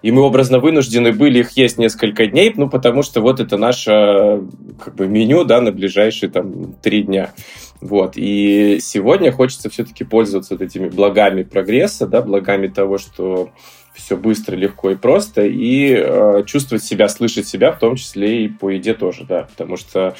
и 0.03 0.11
мы 0.11 0.21
образно 0.21 0.59
вынуждены 0.59 1.13
были 1.13 1.39
их 1.39 1.57
есть 1.57 1.79
несколько 1.79 2.27
дней, 2.27 2.53
ну, 2.55 2.69
потому 2.69 3.01
что 3.01 3.21
вот 3.21 3.39
это 3.39 3.57
наше 3.57 4.43
как 4.83 4.95
бы 4.95 5.07
меню, 5.07 5.45
да, 5.45 5.61
на 5.61 5.71
ближайшие 5.71 6.29
там 6.29 6.73
три 6.73 7.03
дня. 7.03 7.33
Вот. 7.79 8.13
И 8.17 8.79
сегодня 8.81 9.31
хочется 9.31 9.69
все-таки 9.69 10.03
пользоваться 10.03 10.55
вот 10.55 10.61
этими 10.61 10.89
благами 10.89 11.43
прогресса, 11.43 12.05
да, 12.05 12.21
благами 12.21 12.67
того, 12.67 12.97
что 12.97 13.51
все 13.93 14.17
быстро, 14.17 14.55
легко 14.55 14.91
и 14.91 14.95
просто, 14.95 15.45
и 15.45 15.93
э, 15.95 16.43
чувствовать 16.45 16.83
себя, 16.83 17.07
слышать 17.07 17.47
себя, 17.47 17.71
в 17.71 17.79
том 17.79 17.95
числе 17.95 18.45
и 18.45 18.47
по 18.49 18.69
еде 18.69 18.93
тоже, 18.93 19.23
да, 19.23 19.43
потому 19.43 19.77
что 19.77 20.15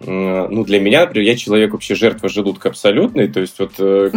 ну, 0.00 0.64
для 0.64 0.80
меня, 0.80 1.02
например, 1.02 1.28
я 1.28 1.36
человек 1.36 1.72
вообще 1.72 1.94
жертва 1.94 2.28
желудка 2.28 2.68
абсолютный, 2.68 3.28
то 3.28 3.40
есть 3.40 3.58
вот 3.58 3.74
э, 3.78 4.10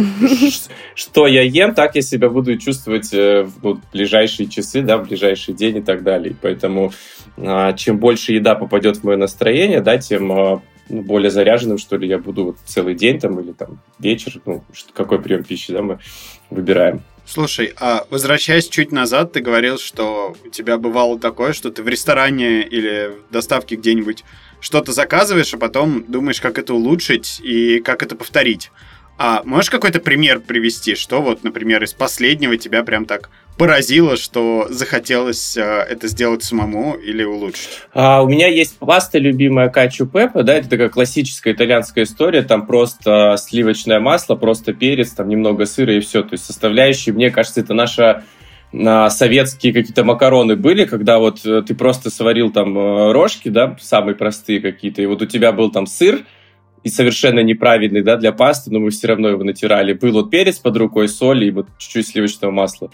что 0.94 1.26
я 1.26 1.42
ем, 1.42 1.74
так 1.74 1.94
я 1.94 2.02
себя 2.02 2.28
буду 2.28 2.58
чувствовать 2.58 3.14
э, 3.14 3.44
в 3.44 3.62
ну, 3.62 3.80
ближайшие 3.92 4.48
часы, 4.48 4.82
да, 4.82 4.98
в 4.98 5.06
ближайший 5.06 5.54
день 5.54 5.78
и 5.78 5.80
так 5.80 6.02
далее. 6.02 6.36
Поэтому 6.42 6.92
а, 7.36 7.72
чем 7.74 7.98
больше 7.98 8.32
еда 8.32 8.54
попадет 8.54 8.98
в 8.98 9.04
мое 9.04 9.16
настроение, 9.16 9.80
да, 9.80 9.98
тем 9.98 10.32
а, 10.32 10.62
ну, 10.88 11.02
более 11.02 11.30
заряженным, 11.30 11.78
что 11.78 11.96
ли, 11.96 12.08
я 12.08 12.18
буду 12.18 12.44
вот 12.46 12.56
целый 12.64 12.94
день 12.94 13.20
там 13.20 13.38
или 13.40 13.52
там 13.52 13.80
вечер, 13.98 14.40
ну, 14.46 14.64
какой 14.94 15.20
прием 15.20 15.44
пищи, 15.44 15.72
да, 15.72 15.82
мы 15.82 15.98
выбираем. 16.50 17.02
Слушай, 17.24 17.74
а 17.78 18.06
возвращаясь 18.08 18.68
чуть 18.68 18.90
назад, 18.90 19.32
ты 19.32 19.40
говорил, 19.40 19.78
что 19.78 20.34
у 20.46 20.48
тебя 20.48 20.78
бывало 20.78 21.18
такое, 21.18 21.52
что 21.52 21.70
ты 21.70 21.82
в 21.82 21.88
ресторане 21.88 22.62
или 22.62 23.12
в 23.28 23.30
доставке 23.30 23.76
где-нибудь 23.76 24.24
что-то 24.60 24.92
заказываешь, 24.92 25.54
а 25.54 25.58
потом 25.58 26.04
думаешь, 26.08 26.40
как 26.40 26.58
это 26.58 26.74
улучшить 26.74 27.40
и 27.42 27.80
как 27.80 28.02
это 28.02 28.16
повторить. 28.16 28.70
А 29.20 29.42
можешь 29.44 29.68
какой-то 29.68 29.98
пример 29.98 30.38
привести, 30.38 30.94
что 30.94 31.20
вот, 31.20 31.42
например, 31.42 31.82
из 31.82 31.92
последнего 31.92 32.56
тебя 32.56 32.84
прям 32.84 33.04
так 33.04 33.30
поразило, 33.58 34.16
что 34.16 34.68
захотелось 34.70 35.56
э, 35.56 35.60
это 35.60 36.06
сделать 36.06 36.44
самому 36.44 36.94
или 36.94 37.24
улучшить? 37.24 37.82
А, 37.92 38.22
у 38.22 38.28
меня 38.28 38.46
есть 38.46 38.78
паста 38.78 39.18
любимая 39.18 39.68
качу 39.68 40.06
пеппа, 40.06 40.44
да, 40.44 40.54
это 40.54 40.70
такая 40.70 40.88
классическая 40.88 41.52
итальянская 41.52 42.04
история, 42.04 42.42
там 42.42 42.66
просто 42.66 43.34
сливочное 43.36 43.98
масло, 43.98 44.36
просто 44.36 44.72
перец, 44.72 45.10
там 45.10 45.28
немного 45.28 45.66
сыра 45.66 45.92
и 45.94 46.00
все, 46.00 46.22
то 46.22 46.34
есть 46.34 46.44
составляющие, 46.46 47.12
мне 47.12 47.30
кажется, 47.30 47.60
это 47.60 47.74
наша 47.74 48.22
на 48.72 49.08
советские 49.10 49.72
какие-то 49.72 50.04
макароны 50.04 50.56
были, 50.56 50.84
когда 50.84 51.18
вот 51.18 51.44
э, 51.46 51.62
ты 51.62 51.74
просто 51.74 52.10
сварил 52.10 52.50
там 52.50 52.76
э, 52.76 53.12
рожки, 53.12 53.48
да, 53.48 53.76
самые 53.80 54.14
простые 54.14 54.60
какие-то, 54.60 55.00
и 55.00 55.06
вот 55.06 55.22
у 55.22 55.26
тебя 55.26 55.52
был 55.52 55.70
там 55.70 55.86
сыр, 55.86 56.24
и 56.84 56.88
совершенно 56.90 57.40
неправильный, 57.40 58.02
да, 58.02 58.16
для 58.16 58.32
пасты, 58.32 58.70
но 58.70 58.78
мы 58.78 58.90
все 58.90 59.08
равно 59.08 59.28
его 59.28 59.42
натирали. 59.42 59.94
Был 59.94 60.12
вот 60.12 60.30
перец 60.30 60.58
под 60.58 60.76
рукой, 60.76 61.08
соль 61.08 61.44
и 61.44 61.50
вот 61.50 61.66
чуть-чуть 61.78 62.06
сливочного 62.06 62.52
масла. 62.52 62.90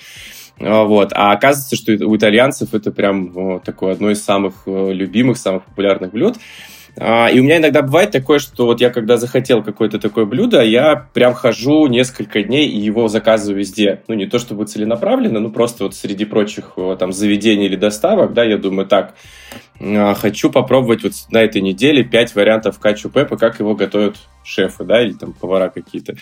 А, 0.59 0.85
вот. 0.85 1.13
А 1.15 1.33
оказывается, 1.33 1.77
что 1.77 1.93
у 2.07 2.17
итальянцев 2.17 2.73
это 2.73 2.91
прям 2.93 3.61
такое 3.61 3.93
одно 3.93 4.11
из 4.11 4.25
самых 4.25 4.63
э, 4.67 4.93
любимых, 4.93 5.37
самых 5.37 5.65
популярных 5.65 6.13
блюд. 6.13 6.37
А, 6.97 7.29
и 7.29 7.41
у 7.41 7.43
меня 7.43 7.57
иногда 7.57 7.83
бывает 7.83 8.11
такое, 8.11 8.39
что 8.39 8.67
вот 8.67 8.81
я 8.81 8.91
когда 8.91 9.17
захотел 9.17 9.63
какое-то 9.63 9.99
такое 9.99 10.25
блюдо, 10.25 10.63
я 10.63 11.09
прям 11.13 11.35
хожу 11.35 11.87
несколько 11.87 12.43
дней 12.43 12.69
и 12.69 12.79
его 12.79 13.09
заказываю 13.09 13.59
везде. 13.59 14.03
Ну, 14.07 14.15
не 14.15 14.27
то 14.27 14.39
чтобы 14.39 14.67
целенаправленно, 14.67 15.41
ну, 15.41 15.51
просто 15.51 15.85
вот 15.85 15.95
среди 15.95 16.25
прочих 16.25 16.77
там 16.99 17.13
заведений 17.13 17.67
или 17.67 17.77
доставок, 17.77 18.33
да, 18.33 18.45
я 18.45 18.59
думаю, 18.59 18.87
так, 18.87 19.15
хочу 19.79 20.51
попробовать 20.51 21.03
вот 21.03 21.13
на 21.31 21.43
этой 21.43 21.61
неделе 21.61 22.05
5 22.05 22.35
вариантов 22.35 22.79
качу 22.79 23.09
пеппа, 23.11 23.37
как 23.37 23.59
его 23.59 23.75
готовят 23.75 24.17
шефы, 24.45 24.85
да, 24.85 25.03
или 25.03 25.13
там 25.13 25.33
повара 25.33 25.69
какие-то. 25.69 26.17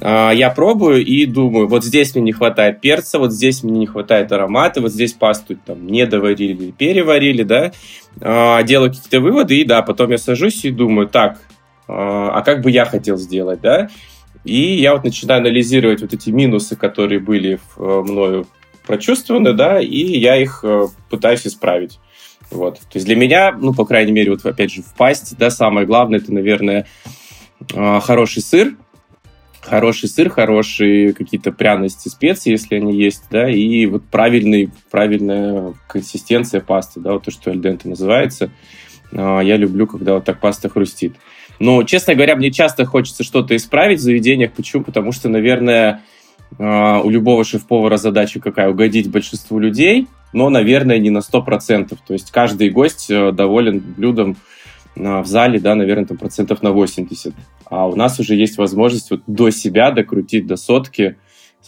А, 0.00 0.30
я 0.30 0.50
пробую 0.50 1.04
и 1.04 1.26
думаю, 1.26 1.66
вот 1.66 1.84
здесь 1.84 2.14
мне 2.14 2.24
не 2.24 2.32
хватает 2.32 2.80
перца, 2.80 3.18
вот 3.18 3.32
здесь 3.32 3.62
мне 3.62 3.80
не 3.80 3.86
хватает 3.86 4.30
аромата, 4.30 4.80
вот 4.80 4.92
здесь 4.92 5.14
пасту 5.14 5.56
там 5.56 5.86
не 5.86 6.06
доварили 6.06 6.64
или 6.64 6.70
переварили, 6.70 7.42
да. 7.42 7.72
А, 8.20 8.62
делаю 8.62 8.90
какие-то 8.90 9.20
выводы, 9.20 9.58
и 9.58 9.64
да, 9.64 9.82
потом 9.82 10.10
я 10.10 10.18
сажусь 10.18 10.64
и 10.64 10.70
думаю, 10.70 11.08
так, 11.08 11.40
а 11.88 12.42
как 12.42 12.62
бы 12.62 12.70
я 12.70 12.84
хотел 12.84 13.16
сделать, 13.16 13.60
да. 13.60 13.88
И 14.44 14.74
я 14.74 14.92
вот 14.92 15.04
начинаю 15.04 15.40
анализировать 15.40 16.02
вот 16.02 16.14
эти 16.14 16.30
минусы, 16.30 16.76
которые 16.76 17.20
были 17.20 17.60
в, 17.76 18.02
мною 18.02 18.46
прочувствованы, 18.86 19.52
да, 19.52 19.80
и 19.80 20.18
я 20.18 20.36
их 20.36 20.60
э, 20.64 20.86
пытаюсь 21.08 21.46
исправить. 21.46 22.00
Вот. 22.52 22.78
То 22.78 22.94
есть 22.94 23.06
для 23.06 23.16
меня, 23.16 23.52
ну, 23.52 23.72
по 23.72 23.84
крайней 23.84 24.12
мере, 24.12 24.32
вот 24.32 24.44
опять 24.44 24.70
же, 24.70 24.82
в 24.82 24.94
пасть, 24.94 25.36
да, 25.38 25.50
самое 25.50 25.86
главное, 25.86 26.18
это, 26.18 26.32
наверное, 26.32 26.86
а, 27.74 28.00
хороший 28.00 28.42
сыр, 28.42 28.76
хороший 29.62 30.08
сыр, 30.08 30.28
хорошие 30.28 31.14
какие-то 31.14 31.50
пряности, 31.50 32.08
специи, 32.08 32.50
если 32.50 32.76
они 32.76 32.94
есть, 32.94 33.24
да, 33.30 33.48
и 33.48 33.86
вот 33.86 34.04
правильный, 34.04 34.70
правильная 34.90 35.74
консистенция 35.88 36.60
пасты, 36.60 37.00
да, 37.00 37.14
вот 37.14 37.24
то, 37.24 37.30
что 37.30 37.50
альденте 37.50 37.88
называется. 37.88 38.50
А, 39.12 39.40
я 39.40 39.56
люблю, 39.56 39.86
когда 39.86 40.14
вот 40.14 40.24
так 40.24 40.38
паста 40.38 40.68
хрустит. 40.68 41.14
Но, 41.58 41.82
честно 41.84 42.14
говоря, 42.14 42.36
мне 42.36 42.50
часто 42.50 42.84
хочется 42.84 43.24
что-то 43.24 43.56
исправить 43.56 44.00
в 44.00 44.02
заведениях. 44.02 44.52
Почему? 44.52 44.82
Потому 44.82 45.12
что, 45.12 45.28
наверное, 45.28 46.02
а, 46.58 47.00
у 47.00 47.08
любого 47.08 47.44
шеф-повара 47.44 47.96
задача 47.96 48.40
какая? 48.40 48.68
Угодить 48.68 49.10
большинству 49.10 49.58
людей, 49.58 50.08
но, 50.32 50.48
наверное, 50.50 50.98
не 50.98 51.10
на 51.10 51.18
100%. 51.18 51.96
То 52.06 52.12
есть 52.12 52.30
каждый 52.30 52.70
гость 52.70 53.10
э, 53.10 53.32
доволен 53.32 53.80
блюдом 53.80 54.36
в 54.94 55.24
зале, 55.24 55.58
да, 55.58 55.74
наверное, 55.74 56.04
там 56.04 56.18
процентов 56.18 56.62
на 56.62 56.70
80. 56.70 57.34
А 57.66 57.88
у 57.88 57.96
нас 57.96 58.20
уже 58.20 58.34
есть 58.34 58.58
возможность 58.58 59.10
вот 59.10 59.22
до 59.26 59.50
себя 59.50 59.90
докрутить 59.90 60.46
до 60.46 60.56
сотки 60.56 61.16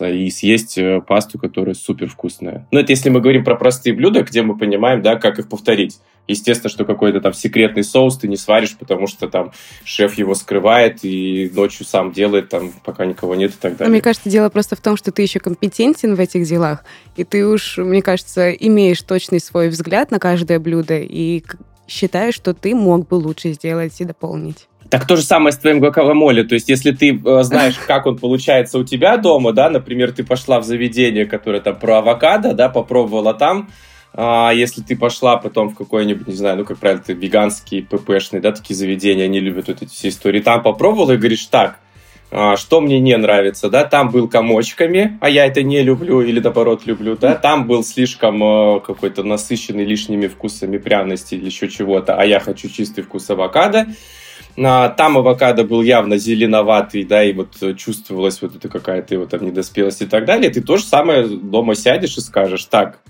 и 0.01 0.29
съесть 0.29 0.77
э, 0.77 1.01
пасту, 1.01 1.39
которая 1.39 1.75
супер 1.75 2.09
вкусная. 2.09 2.67
Ну, 2.73 2.81
это 2.81 2.93
если 2.93 3.11
мы 3.11 3.21
говорим 3.21 3.45
про 3.45 3.55
простые 3.55 3.95
блюда, 3.95 4.23
где 4.23 4.43
мы 4.43 4.59
понимаем, 4.59 5.03
да, 5.03 5.17
как 5.17 5.39
их 5.39 5.49
повторить. 5.49 6.01
Естественно, 6.27 6.71
что 6.71 6.85
какой-то 6.85 7.21
там 7.21 7.35
секретный 7.35 7.85
соус 7.85 8.17
ты 8.17 8.29
не 8.29 8.37
сваришь, 8.37 8.77
потому 8.79 9.07
что 9.07 9.29
там 9.29 9.53
шеф 9.85 10.15
его 10.15 10.35
скрывает 10.35 11.01
и 11.05 11.51
ночью 11.53 11.85
сам 11.85 12.13
делает, 12.13 12.49
там, 12.49 12.73
пока 12.85 13.05
никого 13.05 13.35
нет 13.35 13.53
и 13.53 13.57
так 13.61 13.77
далее. 13.77 13.91
мне 13.91 14.01
кажется, 14.01 14.31
дело 14.31 14.49
просто 14.49 14.75
в 14.75 14.81
том, 14.81 14.97
что 14.97 15.13
ты 15.13 15.23
еще 15.23 15.39
компетентен 15.39 16.15
в 16.15 16.21
этих 16.21 16.47
делах, 16.47 16.85
и 17.17 17.25
ты 17.25 17.47
уж, 17.47 17.77
мне 17.77 18.01
кажется, 18.01 18.51
имеешь 18.51 19.03
точный 19.03 19.41
свой 19.41 19.69
взгляд 19.69 20.11
на 20.11 20.19
каждое 20.19 20.59
блюдо, 20.59 20.99
и 20.99 21.45
считаешь, 21.87 22.35
что 22.35 22.55
ты 22.55 22.75
мог 22.75 23.07
бы 23.07 23.17
лучше 23.17 23.53
сделать 23.53 24.01
и 24.01 24.05
дополнить. 24.05 24.69
Так 24.91 25.07
то 25.07 25.17
же 25.17 25.23
самое 25.23 25.53
с 25.53 25.59
твоим 25.59 25.81
гуакамоле. 25.81 26.45
То 26.45 26.55
есть, 26.55 26.69
если 26.69 26.93
ты 26.93 27.21
э, 27.21 27.43
знаешь, 27.43 27.75
как 27.87 28.07
он 28.07 28.17
получается 28.17 28.79
у 28.79 28.85
тебя 28.85 29.17
дома, 29.17 29.53
да, 29.53 29.71
например, 29.71 30.13
ты 30.13 30.25
пошла 30.25 30.61
в 30.61 30.65
заведение, 30.65 31.27
которое 31.27 31.61
там 31.61 31.77
про 31.77 31.99
авокадо, 31.99 32.55
да, 32.55 32.69
попробовала 32.69 33.35
там, 33.35 33.71
а 34.17 34.53
если 34.53 34.81
ты 34.81 34.97
пошла 34.97 35.37
потом 35.37 35.71
в 35.71 35.75
какой-нибудь, 35.75 36.29
не 36.29 36.35
знаю, 36.35 36.59
ну, 36.59 36.65
как 36.65 36.79
правило, 36.79 37.03
ты 37.05 37.15
веганский, 37.15 37.83
ППшный, 37.83 38.41
да, 38.41 38.53
такие 38.53 38.77
заведения, 38.77 39.25
они 39.25 39.41
любят 39.41 39.67
вот 39.67 39.83
эти 39.83 39.91
все 39.91 40.09
истории, 40.09 40.41
там 40.41 40.63
попробовала 40.63 41.13
и 41.13 41.17
говоришь, 41.17 41.47
так, 41.47 41.81
а, 42.31 42.57
что 42.57 42.81
мне 42.81 43.01
не 43.01 43.17
нравится, 43.17 43.69
да, 43.69 43.85
там 43.85 44.11
был 44.11 44.29
комочками, 44.29 45.19
а 45.21 45.29
я 45.29 45.47
это 45.47 45.65
не 45.65 45.83
люблю 45.83 46.21
или 46.21 46.39
наоборот 46.39 46.87
люблю, 46.87 47.17
да, 47.17 47.35
там 47.35 47.67
был 47.67 47.83
слишком 47.83 48.43
э, 48.43 48.81
какой-то 48.87 49.25
насыщенный 49.25 49.85
лишними 49.85 50.29
вкусами 50.29 50.79
пряности 50.79 51.35
или 51.35 51.47
еще 51.47 51.69
чего-то, 51.69 52.15
а 52.15 52.25
я 52.25 52.39
хочу 52.39 52.69
чистый 52.69 53.03
вкус 53.03 53.29
авокадо, 53.31 53.89
там 54.55 55.19
авокадо 55.19 55.65
был 55.65 55.83
явно 55.83 56.19
зеленоватый, 56.19 57.03
да, 57.03 57.25
и 57.25 57.33
вот 57.33 57.57
чувствовалась 57.77 58.41
вот 58.41 58.55
эта 58.55 58.69
какая-то 58.69 59.19
вот 59.19 59.31
там 59.31 59.45
недоспелость 59.45 60.03
и 60.03 60.07
так 60.07 60.25
далее. 60.27 60.49
Ты 60.49 60.61
тоже 60.61 60.85
самое 60.85 61.27
дома 61.27 61.75
сядешь 61.75 62.17
и 62.17 62.21
скажешь, 62.21 62.65
так, 62.67 63.01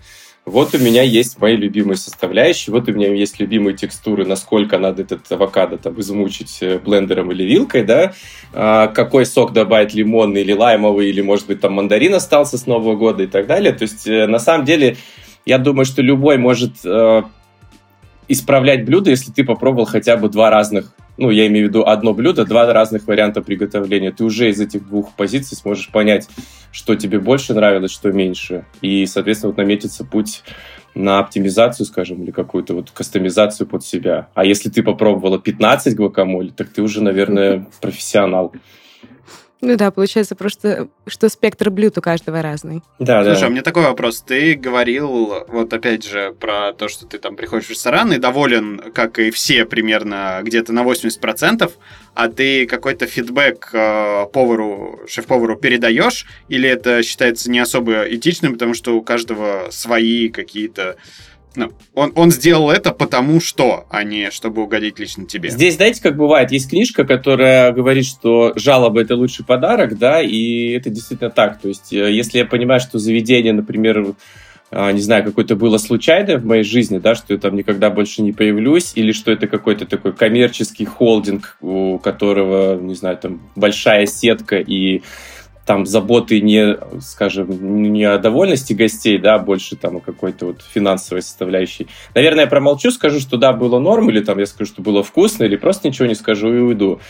вот 0.46 0.74
у 0.74 0.78
меня 0.78 1.02
есть 1.02 1.40
мои 1.40 1.56
любимые 1.56 1.96
составляющие, 1.96 2.72
вот 2.72 2.86
у 2.88 2.92
меня 2.92 3.12
есть 3.14 3.40
любимые 3.40 3.74
текстуры, 3.76 4.26
насколько 4.26 4.78
надо 4.78 5.02
этот 5.02 5.30
авокадо 5.32 5.78
там 5.78 5.98
измучить 6.00 6.58
э, 6.60 6.78
блендером 6.78 7.32
или 7.32 7.44
вилкой, 7.44 7.82
да, 7.82 8.12
а, 8.52 8.88
какой 8.88 9.24
сок 9.24 9.54
добавить, 9.54 9.94
лимонный 9.94 10.42
или 10.42 10.52
лаймовый, 10.52 11.08
или, 11.08 11.22
может 11.22 11.46
быть, 11.46 11.60
там 11.60 11.72
мандарин 11.72 12.14
остался 12.14 12.58
с 12.58 12.66
Нового 12.66 12.94
года 12.94 13.22
и 13.22 13.26
так 13.26 13.46
далее. 13.46 13.72
То 13.72 13.82
есть, 13.84 14.06
э, 14.06 14.26
на 14.26 14.38
самом 14.38 14.66
деле, 14.66 14.98
я 15.46 15.56
думаю, 15.56 15.86
что 15.86 16.02
любой 16.02 16.36
может 16.36 16.74
э, 16.84 17.22
исправлять 18.28 18.84
блюдо, 18.84 19.10
если 19.10 19.32
ты 19.32 19.44
попробовал 19.44 19.86
хотя 19.86 20.18
бы 20.18 20.28
два 20.28 20.50
разных 20.50 20.94
ну, 21.16 21.30
я 21.30 21.46
имею 21.46 21.66
в 21.66 21.68
виду 21.70 21.84
одно 21.84 22.12
блюдо, 22.12 22.44
два 22.44 22.72
разных 22.72 23.06
варианта 23.06 23.42
приготовления, 23.42 24.10
ты 24.10 24.24
уже 24.24 24.50
из 24.50 24.60
этих 24.60 24.86
двух 24.86 25.14
позиций 25.14 25.56
сможешь 25.56 25.90
понять, 25.90 26.28
что 26.72 26.96
тебе 26.96 27.20
больше 27.20 27.54
нравилось, 27.54 27.92
что 27.92 28.10
меньше. 28.10 28.64
И, 28.80 29.06
соответственно, 29.06 29.50
вот 29.52 29.58
наметится 29.58 30.04
путь 30.04 30.42
на 30.94 31.18
оптимизацию, 31.18 31.86
скажем, 31.86 32.22
или 32.22 32.30
какую-то 32.30 32.74
вот 32.74 32.90
кастомизацию 32.90 33.66
под 33.66 33.84
себя. 33.84 34.28
А 34.34 34.44
если 34.44 34.70
ты 34.70 34.82
попробовала 34.82 35.38
15 35.38 35.94
гвакамоле, 35.96 36.50
так 36.50 36.68
ты 36.68 36.82
уже, 36.82 37.02
наверное, 37.02 37.66
профессионал. 37.80 38.52
Ну 39.60 39.76
да, 39.76 39.90
получается 39.90 40.34
просто, 40.34 40.88
что 41.06 41.28
спектр 41.28 41.70
блюд 41.70 41.96
у 41.96 42.02
каждого 42.02 42.42
разный. 42.42 42.82
Да, 42.98 43.24
Слушай, 43.24 43.40
да. 43.40 43.46
а 43.46 43.50
мне 43.50 43.62
такой 43.62 43.84
вопрос. 43.84 44.20
Ты 44.20 44.54
говорил, 44.54 45.44
вот 45.48 45.72
опять 45.72 46.04
же, 46.04 46.34
про 46.38 46.72
то, 46.72 46.88
что 46.88 47.06
ты 47.06 47.18
там 47.18 47.36
приходишь 47.36 47.66
в 47.66 47.70
ресторан 47.70 48.12
и 48.12 48.18
доволен, 48.18 48.92
как 48.94 49.18
и 49.18 49.30
все, 49.30 49.64
примерно 49.64 50.40
где-то 50.42 50.72
на 50.72 50.82
80%, 50.82 51.70
а 52.14 52.28
ты 52.28 52.66
какой-то 52.66 53.06
фидбэк 53.06 53.70
э, 53.72 54.26
повару, 54.32 55.00
шеф-повару 55.08 55.56
передаешь, 55.56 56.26
или 56.48 56.68
это 56.68 57.02
считается 57.02 57.50
не 57.50 57.58
особо 57.58 58.02
этичным, 58.02 58.52
потому 58.52 58.74
что 58.74 58.96
у 58.96 59.02
каждого 59.02 59.68
свои 59.70 60.28
какие-то 60.28 60.96
ну, 61.56 61.72
он, 61.94 62.12
он 62.16 62.30
сделал 62.30 62.70
это 62.70 62.92
потому 62.92 63.40
что, 63.40 63.86
а 63.90 64.02
не 64.02 64.30
чтобы 64.30 64.62
угодить 64.62 64.98
лично 64.98 65.26
тебе. 65.26 65.50
Здесь, 65.50 65.76
знаете, 65.76 66.02
как 66.02 66.16
бывает, 66.16 66.50
есть 66.50 66.70
книжка, 66.70 67.04
которая 67.04 67.72
говорит, 67.72 68.06
что 68.06 68.52
жалоба 68.56 69.02
это 69.02 69.14
лучший 69.14 69.44
подарок, 69.44 69.98
да, 69.98 70.20
и 70.20 70.70
это 70.70 70.90
действительно 70.90 71.30
так. 71.30 71.60
То 71.60 71.68
есть, 71.68 71.92
э, 71.92 72.12
если 72.12 72.38
я 72.38 72.44
понимаю, 72.44 72.80
что 72.80 72.98
заведение, 72.98 73.52
например, 73.52 74.14
а, 74.76 74.90
не 74.90 75.00
знаю, 75.00 75.22
какое-то 75.22 75.54
было 75.54 75.78
случайное 75.78 76.38
в 76.38 76.44
моей 76.44 76.64
жизни, 76.64 76.98
да, 76.98 77.14
что 77.14 77.32
я 77.32 77.38
там 77.38 77.54
никогда 77.54 77.90
больше 77.90 78.22
не 78.22 78.32
появлюсь, 78.32 78.92
или 78.96 79.12
что 79.12 79.30
это 79.30 79.46
какой-то 79.46 79.86
такой 79.86 80.12
коммерческий 80.12 80.84
холдинг, 80.84 81.56
у 81.60 81.98
которого, 81.98 82.76
не 82.80 82.94
знаю, 82.94 83.16
там 83.16 83.40
большая 83.54 84.06
сетка 84.06 84.56
и 84.56 85.02
там 85.66 85.86
заботы 85.86 86.40
не, 86.40 86.76
скажем, 87.00 87.92
не 87.92 88.04
о 88.04 88.18
довольности 88.18 88.72
гостей, 88.72 89.18
да, 89.18 89.38
больше 89.38 89.76
там 89.76 89.96
о 89.96 90.00
какой-то 90.00 90.46
вот 90.46 90.62
финансовой 90.62 91.22
составляющей. 91.22 91.86
Наверное, 92.14 92.44
я 92.44 92.50
промолчу, 92.50 92.90
скажу, 92.90 93.20
что 93.20 93.36
да, 93.36 93.52
было 93.52 93.78
норм, 93.78 94.10
или 94.10 94.20
там 94.20 94.38
я 94.38 94.46
скажу, 94.46 94.70
что 94.70 94.82
было 94.82 95.02
вкусно, 95.02 95.44
или 95.44 95.56
просто 95.56 95.88
ничего 95.88 96.06
не 96.06 96.14
скажу 96.14 96.52
и 96.52 96.58
уйду. 96.58 97.00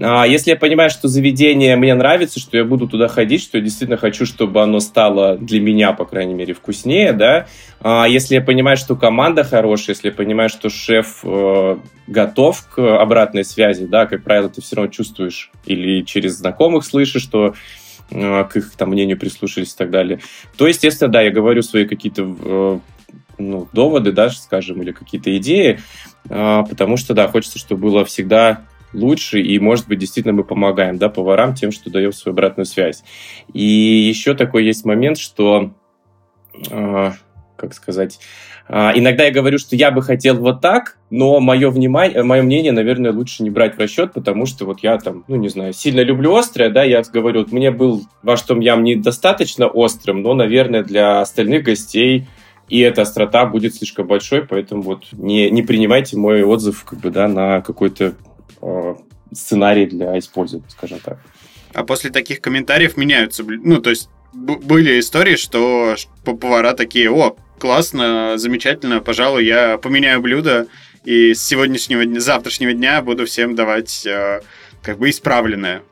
А 0.00 0.26
если 0.26 0.50
я 0.50 0.56
понимаю, 0.56 0.90
что 0.90 1.08
заведение 1.08 1.74
мне 1.76 1.94
нравится, 1.94 2.38
что 2.38 2.56
я 2.56 2.64
буду 2.64 2.86
туда 2.86 3.08
ходить, 3.08 3.42
что 3.42 3.58
я 3.58 3.64
действительно 3.64 3.96
хочу, 3.96 4.26
чтобы 4.26 4.62
оно 4.62 4.80
стало 4.80 5.38
для 5.38 5.60
меня, 5.60 5.92
по 5.92 6.04
крайней 6.04 6.34
мере, 6.34 6.52
вкуснее, 6.52 7.12
да, 7.12 7.46
а 7.80 8.06
если 8.06 8.34
я 8.34 8.42
понимаю, 8.42 8.76
что 8.76 8.94
команда 8.94 9.42
хорошая, 9.42 9.94
если 9.94 10.08
я 10.08 10.14
понимаю, 10.14 10.50
что 10.50 10.68
шеф 10.68 11.20
э, 11.24 11.76
готов 12.06 12.66
к 12.68 13.00
обратной 13.00 13.44
связи, 13.44 13.86
да, 13.86 14.06
как 14.06 14.22
правило, 14.22 14.50
ты 14.50 14.60
все 14.60 14.76
равно 14.76 14.92
чувствуешь 14.92 15.50
или 15.64 16.02
через 16.02 16.34
знакомых 16.34 16.84
слышишь, 16.84 17.22
что 17.22 17.54
Э, 18.10 18.44
к 18.44 18.56
их 18.56 18.72
там 18.76 18.90
мнению 18.90 19.18
прислушались 19.18 19.74
и 19.74 19.76
так 19.76 19.90
далее. 19.90 20.20
То, 20.56 20.66
естественно, 20.66 21.10
да, 21.10 21.22
я 21.22 21.30
говорю 21.30 21.62
свои 21.62 21.86
какие-то 21.86 22.22
э, 22.22 22.78
ну, 23.38 23.68
доводы, 23.72 24.12
да, 24.12 24.30
скажем, 24.30 24.80
или 24.82 24.92
какие-то 24.92 25.36
идеи, 25.38 25.80
э, 26.28 26.62
потому 26.68 26.96
что, 26.96 27.14
да, 27.14 27.26
хочется, 27.26 27.58
чтобы 27.58 27.82
было 27.82 28.04
всегда 28.04 28.62
лучше, 28.96 29.40
и, 29.40 29.58
может 29.58 29.88
быть, 29.88 29.98
действительно 29.98 30.34
мы 30.34 30.44
помогаем, 30.44 30.98
да, 30.98 31.08
поварам 31.08 31.54
тем, 31.54 31.72
что 31.72 31.90
даем 31.90 32.12
свою 32.12 32.32
обратную 32.34 32.66
связь. 32.66 33.04
И 33.52 33.62
еще 33.62 34.34
такой 34.34 34.64
есть 34.64 34.84
момент, 34.84 35.18
что, 35.18 35.72
как 36.62 37.74
сказать, 37.74 38.18
а, 38.68 38.92
иногда 38.94 39.24
я 39.24 39.30
говорю, 39.30 39.58
что 39.58 39.76
я 39.76 39.90
бы 39.92 40.02
хотел 40.02 40.36
вот 40.36 40.60
так, 40.60 40.98
но 41.10 41.38
мое, 41.38 41.70
внимание, 41.70 42.22
мое 42.24 42.42
мнение, 42.42 42.72
наверное, 42.72 43.12
лучше 43.12 43.44
не 43.44 43.50
брать 43.50 43.76
в 43.76 43.78
расчет, 43.78 44.12
потому 44.12 44.44
что 44.46 44.64
вот 44.64 44.80
я 44.80 44.98
там, 44.98 45.24
ну, 45.28 45.36
не 45.36 45.48
знаю, 45.48 45.72
сильно 45.72 46.00
люблю 46.00 46.34
острое, 46.34 46.70
да, 46.70 46.82
я 46.82 47.02
говорю, 47.02 47.40
вот 47.40 47.52
мне 47.52 47.70
был 47.70 48.02
ваш 48.24 48.42
том 48.42 48.58
ям 48.58 48.82
недостаточно 48.82 49.68
острым, 49.68 50.22
но, 50.22 50.34
наверное, 50.34 50.82
для 50.82 51.20
остальных 51.20 51.62
гостей 51.62 52.26
и 52.68 52.80
эта 52.80 53.02
острота 53.02 53.46
будет 53.46 53.76
слишком 53.76 54.08
большой, 54.08 54.44
поэтому 54.44 54.82
вот 54.82 55.04
не, 55.12 55.48
не 55.50 55.62
принимайте 55.62 56.16
мой 56.16 56.42
отзыв 56.42 56.84
как 56.84 56.98
бы, 56.98 57.10
да, 57.10 57.28
на 57.28 57.60
какой-то 57.60 58.04
э, 58.04 58.12
сценарий 59.32 59.86
для 59.86 60.18
использования, 60.18 60.68
скажем 60.68 61.00
так. 61.00 61.18
А 61.74 61.84
после 61.84 62.10
таких 62.10 62.40
комментариев 62.40 62.96
меняются, 62.96 63.44
ну, 63.44 63.80
то 63.80 63.90
есть 63.90 64.08
были 64.32 65.00
истории, 65.00 65.36
что 65.36 65.96
повара 66.24 66.74
такие, 66.74 67.10
о, 67.10 67.36
классно, 67.58 68.34
замечательно. 68.36 69.00
Пожалуй, 69.00 69.44
я 69.44 69.78
поменяю 69.78 70.20
блюдо 70.20 70.66
и 71.04 71.34
с 71.34 71.42
сегодняшнего 71.42 72.04
дня, 72.04 72.20
завтрашнего 72.20 72.72
дня 72.72 73.00
буду 73.02 73.26
всем 73.26 73.54
давать 73.54 74.04
э, 74.06 74.40
как 74.82 74.98
бы 74.98 75.10
исправленное. 75.10 75.82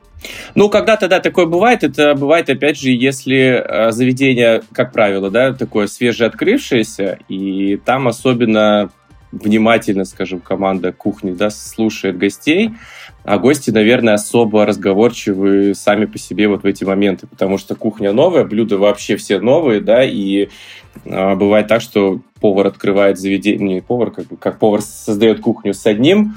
Ну, 0.55 0.69
когда-то, 0.69 1.09
да, 1.09 1.21
такое 1.21 1.47
бывает. 1.47 1.85
Это 1.85 2.15
бывает, 2.15 2.49
опять 2.49 2.79
же, 2.79 2.91
если 2.91 3.63
э, 3.63 3.93
заведение, 3.93 4.63
как 4.73 4.93
правило, 4.93 5.31
да, 5.31 5.53
такое 5.53 5.87
свежеоткрывшееся, 5.87 7.19
и 7.29 7.77
там 7.77 8.09
особенно 8.09 8.91
внимательно, 9.43 10.05
скажем, 10.05 10.41
команда 10.41 10.93
кухни, 10.93 11.33
да, 11.33 11.51
слушает 11.51 12.19
гостей, 12.19 12.73
а 13.25 13.39
гости, 13.39 13.71
наверное, 13.71 14.15
особо 14.15 14.67
разговорчивы 14.67 15.75
сами 15.75 16.05
по 16.05 16.19
себе 16.19 16.49
вот 16.49 16.63
в 16.63 16.67
эти 16.67 16.85
моменты, 16.85 17.27
потому 17.27 17.59
что 17.59 17.75
кухня 17.75 18.13
новая, 18.13 18.45
блюда 18.45 18.79
вообще 18.79 19.17
все 19.17 19.41
новые, 19.41 19.81
да, 19.81 20.05
и 20.05 20.49
э, 21.05 21.35
бывает 21.35 21.69
так, 21.69 21.81
что 21.81 22.21
повар 22.41 22.67
открывает 22.67 23.19
заведение, 23.19 23.77
не 23.77 23.81
повар, 23.81 24.11
как, 24.11 24.27
как 24.39 24.59
повар 24.59 24.83
создает 24.83 25.41
кухню 25.41 25.75
с 25.75 25.87
одним 25.87 26.35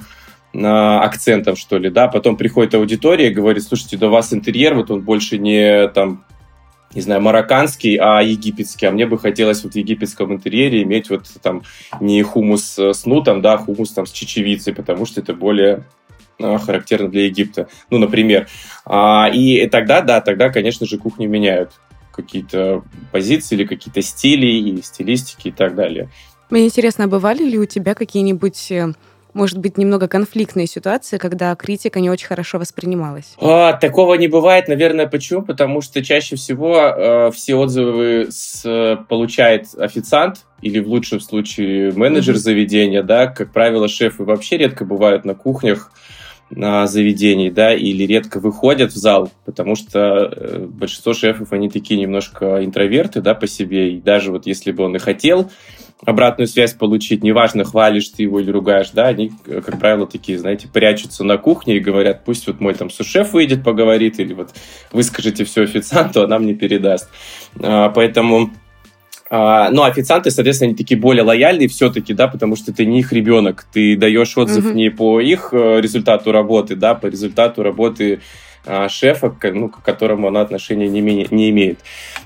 акцентом, 0.54 1.56
что 1.56 1.78
ли, 1.78 1.90
да, 1.90 2.08
потом 2.08 2.36
приходит 2.36 2.74
аудитория 2.74 3.28
и 3.28 3.34
говорит, 3.34 3.64
слушайте, 3.64 3.98
да 3.98 4.08
у 4.08 4.12
вас 4.12 4.34
интерьер, 4.34 4.74
вот 4.76 4.90
он 4.90 5.02
больше 5.02 5.38
не 5.38 5.88
там 5.90 6.24
не 6.94 7.02
знаю, 7.02 7.22
марокканский, 7.22 7.96
а 7.96 8.22
египетский. 8.22 8.86
А 8.86 8.92
мне 8.92 9.06
бы 9.06 9.18
хотелось 9.18 9.64
вот 9.64 9.74
в 9.74 9.76
египетском 9.76 10.34
интерьере 10.34 10.84
иметь 10.84 11.10
вот 11.10 11.26
там 11.42 11.64
не 12.00 12.22
хумус 12.24 12.78
с 12.80 13.06
нутом, 13.06 13.42
да, 13.42 13.54
а 13.54 13.58
хумус 13.58 13.92
там 13.92 14.06
с 14.06 14.12
чечевицей, 14.12 14.74
потому 14.74 15.06
что 15.06 15.22
это 15.22 15.34
более 15.34 15.84
а, 16.40 16.58
характерно 16.58 17.10
для 17.10 17.26
Египта. 17.26 17.68
Ну, 17.90 17.98
например. 17.98 18.48
А, 18.86 19.30
и 19.32 19.68
тогда, 19.68 20.02
да, 20.02 20.22
тогда, 20.22 20.50
конечно 20.50 20.86
же, 20.86 20.98
кухни 20.98 21.26
меняют 21.26 21.72
какие-то 22.12 22.84
позиции 23.12 23.56
или 23.56 23.66
какие-то 23.66 24.02
стили 24.02 24.48
и 24.48 24.82
стилистики 24.82 25.50
и 25.50 25.52
так 25.52 25.76
далее. 25.76 26.10
Мне 26.50 26.66
интересно, 26.66 27.08
бывали 27.08 27.44
ли 27.44 27.60
у 27.60 27.66
тебя 27.66 27.94
какие-нибудь 27.94 28.72
э, 28.72 28.94
может 29.38 29.60
быть, 29.60 29.78
немного 29.78 30.08
конфликтные 30.08 30.68
ситуации, 30.68 31.18
когда 31.18 31.56
критика 31.56 32.00
не 32.00 32.10
очень 32.10 32.28
хорошо 32.28 32.58
воспринималась? 32.58 33.36
А, 33.40 33.74
такого 33.74 34.16
не 34.16 34.28
бывает, 34.28 34.68
наверное, 34.68 35.08
почему? 35.08 35.44
Потому 35.44 35.82
что 35.82 36.04
чаще 36.04 36.36
всего 36.36 36.76
э, 36.78 37.32
все 37.32 37.56
отзывы 37.56 38.28
с, 38.32 38.98
получает 39.08 39.68
официант 39.78 40.46
или 40.62 40.80
в 40.80 40.88
лучшем 40.88 41.20
случае 41.20 41.92
менеджер 41.94 42.36
mm-hmm. 42.36 42.40
заведения, 42.40 43.04
да, 43.04 43.28
как 43.28 43.54
правило, 43.54 43.88
шефы 43.88 44.24
вообще 44.24 44.58
редко 44.58 44.84
бывают 44.84 45.24
на 45.24 45.36
кухнях, 45.36 45.92
на 46.50 46.88
заведений, 46.88 47.50
да, 47.50 47.76
или 47.76 48.04
редко 48.04 48.40
выходят 48.40 48.92
в 48.92 48.96
зал, 48.96 49.32
потому 49.46 49.76
что 49.76 50.00
э, 50.00 50.66
большинство 50.66 51.14
шефов, 51.14 51.52
они 51.52 51.70
такие 51.70 52.00
немножко 52.00 52.64
интроверты, 52.64 53.22
да, 53.22 53.36
по 53.36 53.48
себе, 53.48 53.92
и 53.92 54.00
даже 54.00 54.32
вот 54.32 54.48
если 54.48 54.72
бы 54.72 54.84
он 54.84 54.96
и 54.96 55.00
хотел 55.00 55.52
обратную 56.06 56.48
связь 56.48 56.74
получить, 56.74 57.24
неважно, 57.24 57.64
хвалишь 57.64 58.10
ты 58.10 58.24
его 58.24 58.40
или 58.40 58.52
ругаешь, 58.52 58.92
да, 58.92 59.08
они, 59.08 59.32
как 59.46 59.80
правило, 59.80 60.06
такие, 60.06 60.38
знаете, 60.38 60.68
прячутся 60.72 61.24
на 61.24 61.38
кухне 61.38 61.78
и 61.78 61.80
говорят, 61.80 62.24
пусть 62.24 62.48
вот 62.48 62.60
мой 62.60 62.76
там 62.76 62.90
сушеф 62.90 63.34
выйдет, 63.34 63.64
поговорит, 63.64 64.20
или 64.20 64.34
вот 64.34 64.52
выскажите 64.92 65.44
все 65.44 65.64
официанту, 65.64 66.24
она 66.24 66.38
мне 66.40 66.54
передаст. 66.54 67.10
А, 67.60 67.90
поэтому 67.90 68.52
а, 69.30 69.70
ну, 69.72 69.84
официанты, 69.84 70.32
соответственно, 70.32 70.70
они 70.70 70.78
такие 70.78 71.00
более 71.00 71.24
лояльные 71.24 71.68
все-таки, 71.68 72.14
да, 72.14 72.28
потому 72.28 72.56
что 72.56 72.74
ты 72.74 72.86
не 72.86 73.00
их 73.00 73.12
ребенок, 73.12 73.66
ты 73.74 73.98
даешь 73.98 74.38
отзыв 74.38 74.66
mm-hmm. 74.66 74.74
не 74.74 74.90
по 74.90 75.20
их 75.20 75.50
э, 75.52 75.82
результату 75.82 76.32
работы, 76.32 76.76
да, 76.76 76.96
по 76.96 77.08
результату 77.08 77.62
работы 77.62 78.22
шефа, 78.90 79.36
ну, 79.54 79.70
к 79.70 79.82
которому 79.82 80.28
она 80.28 80.42
отношения 80.42 80.88
не, 80.88 81.02
не 81.02 81.50
имеет. 81.50 81.80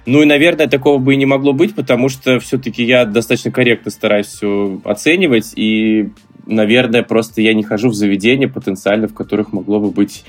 Ну 0.06 0.22
и, 0.22 0.26
наверное, 0.26 0.68
такого 0.68 0.98
бы 0.98 1.14
и 1.14 1.18
не 1.18 1.26
могло 1.26 1.54
быть, 1.54 1.76
потому 1.76 2.10
что 2.10 2.40
все-таки 2.40 2.84
я 2.84 3.06
достаточно 3.06 3.52
корректно 3.52 3.92
стараюсь 3.92 4.28
все 4.28 4.80
оценивать, 4.84 5.54
и, 5.56 6.10
наверное, 6.46 7.04
просто 7.04 7.42
я 7.42 7.54
не 7.54 7.64
хожу 7.64 7.90
в 7.90 7.94
заведения 7.94 8.48
потенциально, 8.48 9.08
в 9.08 9.14
которых 9.14 9.54
могло 9.54 9.80
бы 9.80 9.92
быть 9.92 10.26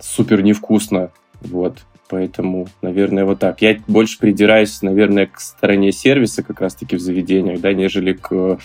супер 0.00 0.42
невкусно. 0.42 1.10
Вот. 1.40 1.78
Поэтому, 2.08 2.68
наверное, 2.82 3.24
вот 3.24 3.40
так. 3.40 3.62
Я 3.62 3.78
больше 3.88 4.18
придираюсь, 4.18 4.80
наверное, 4.82 5.26
к 5.26 5.40
стороне 5.40 5.90
сервиса 5.90 6.42
как 6.42 6.60
раз-таки 6.60 6.96
в 6.96 7.00
заведениях, 7.00 7.60
да, 7.60 7.72
нежели 7.72 8.12
к 8.12 8.58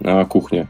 а, 0.00 0.24
кухне. 0.24 0.68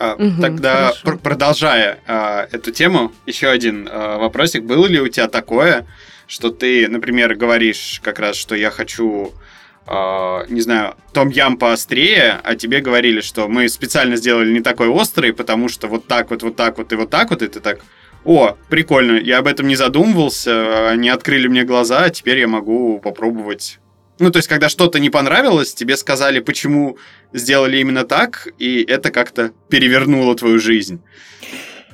А, 0.00 0.14
угу, 0.14 0.40
Тогда, 0.40 0.94
пр- 1.04 1.18
продолжая 1.18 1.98
а, 2.06 2.48
эту 2.50 2.72
тему, 2.72 3.12
еще 3.26 3.48
один 3.48 3.86
а, 3.90 4.16
вопросик. 4.16 4.64
Было 4.64 4.86
ли 4.86 4.98
у 4.98 5.08
тебя 5.08 5.28
такое, 5.28 5.86
что 6.26 6.48
ты, 6.50 6.88
например, 6.88 7.34
говоришь 7.34 8.00
как 8.02 8.18
раз, 8.18 8.36
что 8.36 8.54
я 8.54 8.70
хочу, 8.70 9.34
а, 9.86 10.46
не 10.48 10.62
знаю, 10.62 10.94
том-ям 11.12 11.58
поострее, 11.58 12.40
а 12.42 12.56
тебе 12.56 12.80
говорили, 12.80 13.20
что 13.20 13.46
мы 13.46 13.68
специально 13.68 14.16
сделали 14.16 14.50
не 14.50 14.60
такой 14.60 14.88
острый, 14.88 15.34
потому 15.34 15.68
что 15.68 15.86
вот 15.86 16.06
так 16.06 16.30
вот, 16.30 16.42
вот 16.42 16.56
так 16.56 16.78
вот 16.78 16.90
и 16.94 16.96
вот 16.96 17.10
так 17.10 17.28
вот, 17.28 17.42
и 17.42 17.48
ты 17.48 17.60
так, 17.60 17.80
о, 18.24 18.56
прикольно, 18.70 19.18
я 19.18 19.40
об 19.40 19.46
этом 19.46 19.66
не 19.66 19.76
задумывался, 19.76 20.88
они 20.88 21.10
открыли 21.10 21.46
мне 21.46 21.64
глаза, 21.64 22.04
а 22.04 22.10
теперь 22.10 22.38
я 22.38 22.48
могу 22.48 22.98
попробовать 23.00 23.80
ну, 24.20 24.30
то 24.30 24.36
есть, 24.36 24.48
когда 24.48 24.68
что-то 24.68 25.00
не 25.00 25.10
понравилось, 25.10 25.74
тебе 25.74 25.96
сказали, 25.96 26.40
почему 26.40 26.98
сделали 27.32 27.78
именно 27.78 28.04
так, 28.04 28.48
и 28.58 28.82
это 28.82 29.10
как-то 29.10 29.52
перевернуло 29.68 30.34
твою 30.36 30.58
жизнь. 30.58 31.00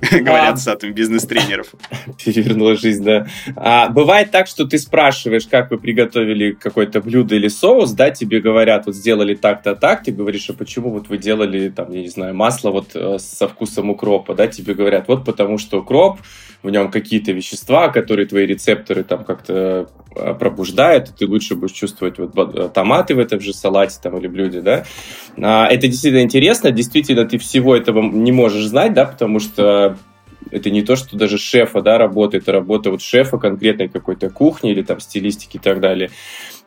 Говорят 0.00 0.58
с 0.58 0.68
этим 0.68 0.92
бизнес-тренеров. 0.92 1.68
Перевернула 2.24 2.76
жизнь, 2.76 3.04
да. 3.04 3.26
А, 3.56 3.88
бывает 3.88 4.30
так, 4.30 4.46
что 4.46 4.66
ты 4.66 4.78
спрашиваешь, 4.78 5.46
как 5.46 5.70
вы 5.70 5.78
приготовили 5.78 6.52
какое-то 6.52 7.00
блюдо 7.00 7.34
или 7.34 7.48
соус, 7.48 7.92
да, 7.92 8.10
тебе 8.10 8.40
говорят, 8.40 8.86
вот 8.86 8.94
сделали 8.94 9.34
так-то 9.34 9.74
так, 9.74 10.02
ты 10.02 10.12
говоришь, 10.12 10.48
а 10.50 10.52
почему 10.52 10.90
вот 10.90 11.08
вы 11.08 11.18
делали, 11.18 11.68
там, 11.70 11.92
я 11.92 12.02
не 12.02 12.08
знаю, 12.08 12.34
масло 12.34 12.70
вот 12.70 12.90
э, 12.94 13.18
со 13.18 13.48
вкусом 13.48 13.90
укропа, 13.90 14.34
да, 14.34 14.46
тебе 14.46 14.74
говорят, 14.74 15.08
вот 15.08 15.24
потому 15.24 15.58
что 15.58 15.80
укроп, 15.80 16.20
в 16.62 16.70
нем 16.70 16.90
какие-то 16.90 17.32
вещества, 17.32 17.88
которые 17.88 18.26
твои 18.26 18.46
рецепторы 18.46 19.04
там 19.04 19.24
как-то 19.24 19.88
э, 20.14 20.34
пробуждают, 20.34 21.14
ты 21.16 21.26
лучше 21.26 21.54
будешь 21.54 21.74
чувствовать 21.74 22.18
вот 22.18 22.72
томаты 22.72 23.14
в 23.14 23.18
этом 23.18 23.40
же 23.40 23.52
салате 23.52 23.98
там 24.02 24.18
или 24.18 24.26
блюде, 24.26 24.60
да. 24.60 24.84
А, 25.40 25.66
это 25.66 25.86
действительно 25.86 26.22
интересно, 26.22 26.70
действительно 26.70 27.24
ты 27.24 27.38
всего 27.38 27.76
этого 27.76 28.02
не 28.02 28.32
можешь 28.32 28.64
знать, 28.66 28.94
да, 28.94 29.04
потому 29.04 29.38
что 29.38 29.85
это 30.50 30.70
не 30.70 30.82
то, 30.82 30.96
что 30.96 31.16
даже 31.16 31.38
шефа, 31.38 31.82
да, 31.82 31.98
работа, 31.98 32.36
это 32.36 32.52
работа 32.52 32.90
вот 32.90 33.02
шефа 33.02 33.38
конкретной 33.38 33.88
какой-то 33.88 34.30
кухни 34.30 34.70
или 34.70 34.82
там 34.82 35.00
стилистики 35.00 35.56
и 35.56 35.60
так 35.60 35.80
далее. 35.80 36.10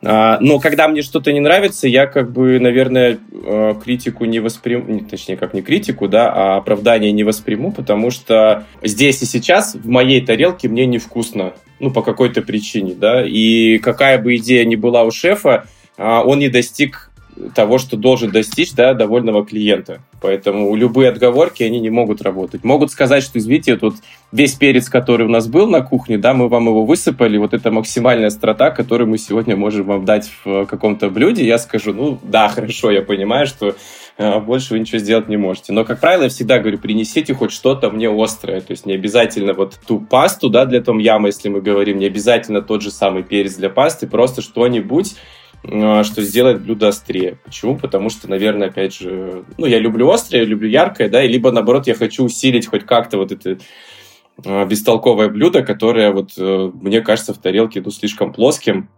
А, 0.02 0.38
но 0.40 0.58
когда 0.58 0.88
мне 0.88 1.02
что-то 1.02 1.32
не 1.32 1.40
нравится, 1.40 1.88
я 1.88 2.06
как 2.06 2.32
бы, 2.32 2.58
наверное, 2.58 3.18
э, 3.32 3.74
критику 3.82 4.24
не 4.24 4.40
восприму, 4.40 5.00
точнее, 5.00 5.36
как 5.36 5.54
не 5.54 5.62
критику, 5.62 6.08
да, 6.08 6.32
а 6.32 6.56
оправдание 6.56 7.12
не 7.12 7.24
восприму, 7.24 7.72
потому 7.72 8.10
что 8.10 8.64
здесь 8.82 9.22
и 9.22 9.26
сейчас 9.26 9.74
в 9.74 9.88
моей 9.88 10.24
тарелке 10.24 10.68
мне 10.68 10.86
невкусно, 10.86 11.54
ну, 11.78 11.90
по 11.90 12.02
какой-то 12.02 12.42
причине, 12.42 12.94
да, 12.94 13.24
и 13.26 13.78
какая 13.78 14.18
бы 14.18 14.36
идея 14.36 14.64
ни 14.64 14.76
была 14.76 15.04
у 15.04 15.10
шефа, 15.10 15.66
а, 15.98 16.22
он 16.22 16.38
не 16.38 16.48
достиг 16.48 17.10
того, 17.54 17.78
что 17.78 17.96
должен 17.96 18.30
достичь 18.30 18.72
да, 18.72 18.94
довольного 18.94 19.44
клиента. 19.44 20.02
Поэтому 20.20 20.74
любые 20.76 21.08
отговорки, 21.08 21.62
они 21.62 21.80
не 21.80 21.88
могут 21.88 22.20
работать. 22.20 22.62
Могут 22.62 22.90
сказать, 22.90 23.22
что, 23.22 23.38
извините, 23.38 23.78
вот 23.80 23.94
весь 24.32 24.54
перец, 24.54 24.88
который 24.88 25.26
у 25.26 25.30
нас 25.30 25.48
был 25.48 25.66
на 25.66 25.80
кухне, 25.80 26.18
да, 26.18 26.34
мы 26.34 26.48
вам 26.48 26.66
его 26.66 26.84
высыпали, 26.84 27.38
вот 27.38 27.54
это 27.54 27.70
максимальная 27.70 28.26
острота, 28.26 28.70
которую 28.70 29.08
мы 29.08 29.16
сегодня 29.18 29.56
можем 29.56 29.86
вам 29.86 30.04
дать 30.04 30.30
в 30.44 30.66
каком-то 30.66 31.08
блюде. 31.08 31.46
Я 31.46 31.58
скажу, 31.58 31.94
ну, 31.94 32.18
да, 32.22 32.48
хорошо, 32.48 32.90
я 32.90 33.00
понимаю, 33.00 33.46
что 33.46 33.74
э, 34.18 34.40
больше 34.40 34.74
вы 34.74 34.80
ничего 34.80 34.98
сделать 34.98 35.28
не 35.28 35.38
можете. 35.38 35.72
Но, 35.72 35.84
как 35.84 36.00
правило, 36.00 36.24
я 36.24 36.28
всегда 36.28 36.58
говорю, 36.58 36.78
принесите 36.78 37.32
хоть 37.32 37.52
что-то 37.52 37.90
мне 37.90 38.10
острое. 38.10 38.60
То 38.60 38.72
есть 38.72 38.84
не 38.84 38.92
обязательно 38.92 39.54
вот 39.54 39.78
ту 39.86 40.00
пасту, 40.00 40.50
да, 40.50 40.66
для 40.66 40.82
том 40.82 40.98
яма, 40.98 41.28
если 41.28 41.48
мы 41.48 41.62
говорим, 41.62 41.98
не 41.98 42.06
обязательно 42.06 42.60
тот 42.60 42.82
же 42.82 42.90
самый 42.90 43.22
перец 43.22 43.54
для 43.54 43.70
пасты, 43.70 44.06
просто 44.06 44.42
что-нибудь, 44.42 45.14
что 45.62 46.22
сделает 46.22 46.62
блюдо 46.62 46.88
острее. 46.88 47.38
Почему? 47.44 47.76
Потому 47.76 48.08
что, 48.08 48.28
наверное, 48.28 48.68
опять 48.68 48.94
же, 48.94 49.44
ну, 49.58 49.66
я 49.66 49.78
люблю 49.78 50.10
острое, 50.10 50.44
люблю 50.44 50.68
яркое, 50.68 51.08
да, 51.08 51.22
и 51.22 51.28
либо, 51.28 51.52
наоборот, 51.52 51.86
я 51.86 51.94
хочу 51.94 52.24
усилить 52.24 52.66
хоть 52.66 52.86
как-то 52.86 53.18
вот 53.18 53.30
это 53.30 53.58
а, 54.44 54.64
бестолковое 54.64 55.28
блюдо, 55.28 55.62
которое 55.62 56.12
вот 56.12 56.32
э, 56.38 56.70
мне 56.74 57.00
кажется 57.02 57.34
в 57.34 57.38
тарелке 57.38 57.82
ну, 57.84 57.90
слишком 57.90 58.32
плоским, 58.32 58.88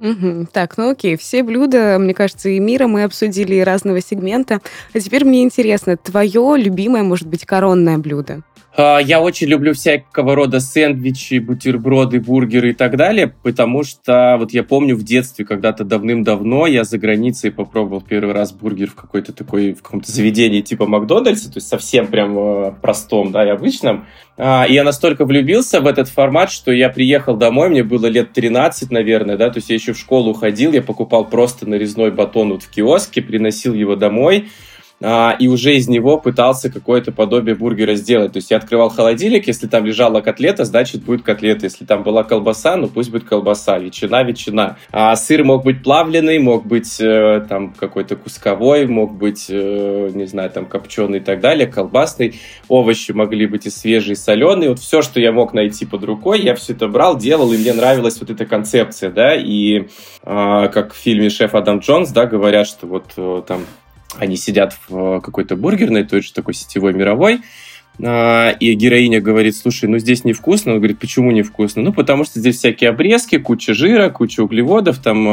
Угу. 0.00 0.48
Так, 0.52 0.78
ну 0.78 0.90
окей, 0.90 1.16
все 1.16 1.42
блюда, 1.42 1.98
мне 1.98 2.14
кажется, 2.14 2.48
и 2.48 2.58
мира 2.58 2.86
мы 2.86 3.02
обсудили 3.02 3.56
и 3.56 3.64
разного 3.64 4.00
сегмента. 4.00 4.60
А 4.94 5.00
теперь 5.00 5.24
мне 5.24 5.42
интересно, 5.42 5.96
твое 5.96 6.54
любимое, 6.56 7.02
может 7.02 7.26
быть, 7.26 7.44
коронное 7.44 7.98
блюдо? 7.98 8.42
А, 8.76 8.98
я 8.98 9.20
очень 9.20 9.48
люблю 9.48 9.74
всякого 9.74 10.36
рода 10.36 10.60
сэндвичи, 10.60 11.40
бутерброды, 11.40 12.20
бургеры 12.20 12.70
и 12.70 12.74
так 12.74 12.96
далее, 12.96 13.34
потому 13.42 13.82
что 13.82 14.36
вот 14.38 14.52
я 14.52 14.62
помню 14.62 14.94
в 14.94 15.02
детстве, 15.02 15.44
когда-то 15.44 15.82
давным-давно 15.82 16.68
я 16.68 16.84
за 16.84 16.96
границей 16.96 17.50
попробовал 17.50 18.00
первый 18.00 18.34
раз 18.34 18.52
бургер 18.52 18.90
в 18.90 18.94
какой-то 18.94 19.32
такой, 19.32 19.72
в 19.72 19.82
каком-то 19.82 20.12
заведении 20.12 20.60
типа 20.60 20.86
Макдональдса, 20.86 21.50
то 21.50 21.56
есть 21.56 21.66
совсем 21.66 22.06
прям 22.06 22.38
э, 22.38 22.72
простом, 22.80 23.32
да, 23.32 23.44
и 23.44 23.48
обычном. 23.48 24.06
А, 24.40 24.66
я 24.68 24.84
настолько 24.84 25.24
влюбился 25.24 25.80
в 25.80 25.86
этот 25.88 26.08
формат, 26.08 26.52
что 26.52 26.70
я 26.70 26.90
приехал 26.90 27.36
домой, 27.36 27.70
мне 27.70 27.82
было 27.82 28.06
лет 28.06 28.32
13, 28.32 28.92
наверное, 28.92 29.36
да, 29.36 29.50
то 29.50 29.58
есть 29.58 29.68
я 29.68 29.74
еще 29.74 29.94
в 29.94 29.98
школу 29.98 30.32
ходил, 30.32 30.72
я 30.72 30.80
покупал 30.80 31.24
просто 31.24 31.68
нарезной 31.68 32.12
батон 32.12 32.52
вот 32.52 32.62
в 32.62 32.70
киоске, 32.70 33.20
приносил 33.20 33.74
его 33.74 33.96
домой, 33.96 34.48
а, 35.00 35.36
и 35.38 35.46
уже 35.46 35.76
из 35.76 35.88
него 35.88 36.18
пытался 36.18 36.70
какое-то 36.70 37.12
подобие 37.12 37.54
бургера 37.54 37.94
сделать. 37.94 38.32
То 38.32 38.38
есть 38.38 38.50
я 38.50 38.56
открывал 38.56 38.88
холодильник, 38.88 39.46
если 39.46 39.66
там 39.66 39.86
лежала 39.86 40.20
котлета, 40.20 40.64
значит 40.64 41.04
будет 41.04 41.22
котлета. 41.22 41.66
Если 41.66 41.84
там 41.84 42.02
была 42.02 42.24
колбаса, 42.24 42.76
ну 42.76 42.88
пусть 42.88 43.10
будет 43.10 43.24
колбаса. 43.24 43.78
Ветчина, 43.78 44.22
ветчина. 44.24 44.76
А 44.90 45.14
сыр 45.14 45.44
мог 45.44 45.64
быть 45.64 45.82
плавленый, 45.84 46.38
мог 46.40 46.66
быть 46.66 47.00
э, 47.00 47.44
там 47.48 47.72
какой-то 47.72 48.16
кусковой, 48.16 48.86
мог 48.86 49.16
быть, 49.16 49.46
э, 49.48 50.10
не 50.12 50.26
знаю, 50.26 50.50
там 50.50 50.66
копченый 50.66 51.18
и 51.18 51.22
так 51.22 51.40
далее, 51.40 51.68
колбасный. 51.68 52.40
Овощи 52.68 53.12
могли 53.12 53.46
быть 53.46 53.66
и 53.66 53.70
свежие, 53.70 54.14
и 54.14 54.16
соленые. 54.16 54.70
Вот 54.70 54.80
все, 54.80 55.02
что 55.02 55.20
я 55.20 55.30
мог 55.30 55.52
найти 55.52 55.86
под 55.86 56.02
рукой, 56.04 56.40
я 56.40 56.56
все 56.56 56.72
это 56.72 56.88
брал, 56.88 57.16
делал, 57.16 57.52
и 57.52 57.56
мне 57.56 57.72
нравилась 57.72 58.18
вот 58.20 58.30
эта 58.30 58.46
концепция, 58.46 59.10
да, 59.10 59.36
и 59.36 59.80
э, 59.80 59.84
как 60.24 60.92
в 60.92 60.96
фильме 60.96 61.30
«Шеф 61.30 61.54
Адам 61.54 61.78
Джонс», 61.78 62.10
да, 62.10 62.26
говорят, 62.26 62.66
что 62.66 62.86
вот 62.86 63.12
э, 63.16 63.42
там 63.46 63.60
они 64.16 64.36
сидят 64.36 64.76
в 64.88 65.20
какой-то 65.20 65.56
бургерной, 65.56 66.08
же 66.08 66.32
такой 66.32 66.54
сетевой 66.54 66.94
мировой, 66.94 67.40
а, 68.00 68.50
и 68.50 68.74
героиня 68.74 69.20
говорит, 69.20 69.56
слушай, 69.56 69.88
ну 69.88 69.98
здесь 69.98 70.24
невкусно. 70.24 70.72
Он 70.72 70.78
говорит, 70.78 70.98
почему 70.98 71.30
невкусно? 71.32 71.82
Ну, 71.82 71.92
потому 71.92 72.24
что 72.24 72.38
здесь 72.38 72.58
всякие 72.58 72.90
обрезки, 72.90 73.38
куча 73.38 73.74
жира, 73.74 74.08
куча 74.10 74.40
углеводов, 74.40 74.98
там 74.98 75.26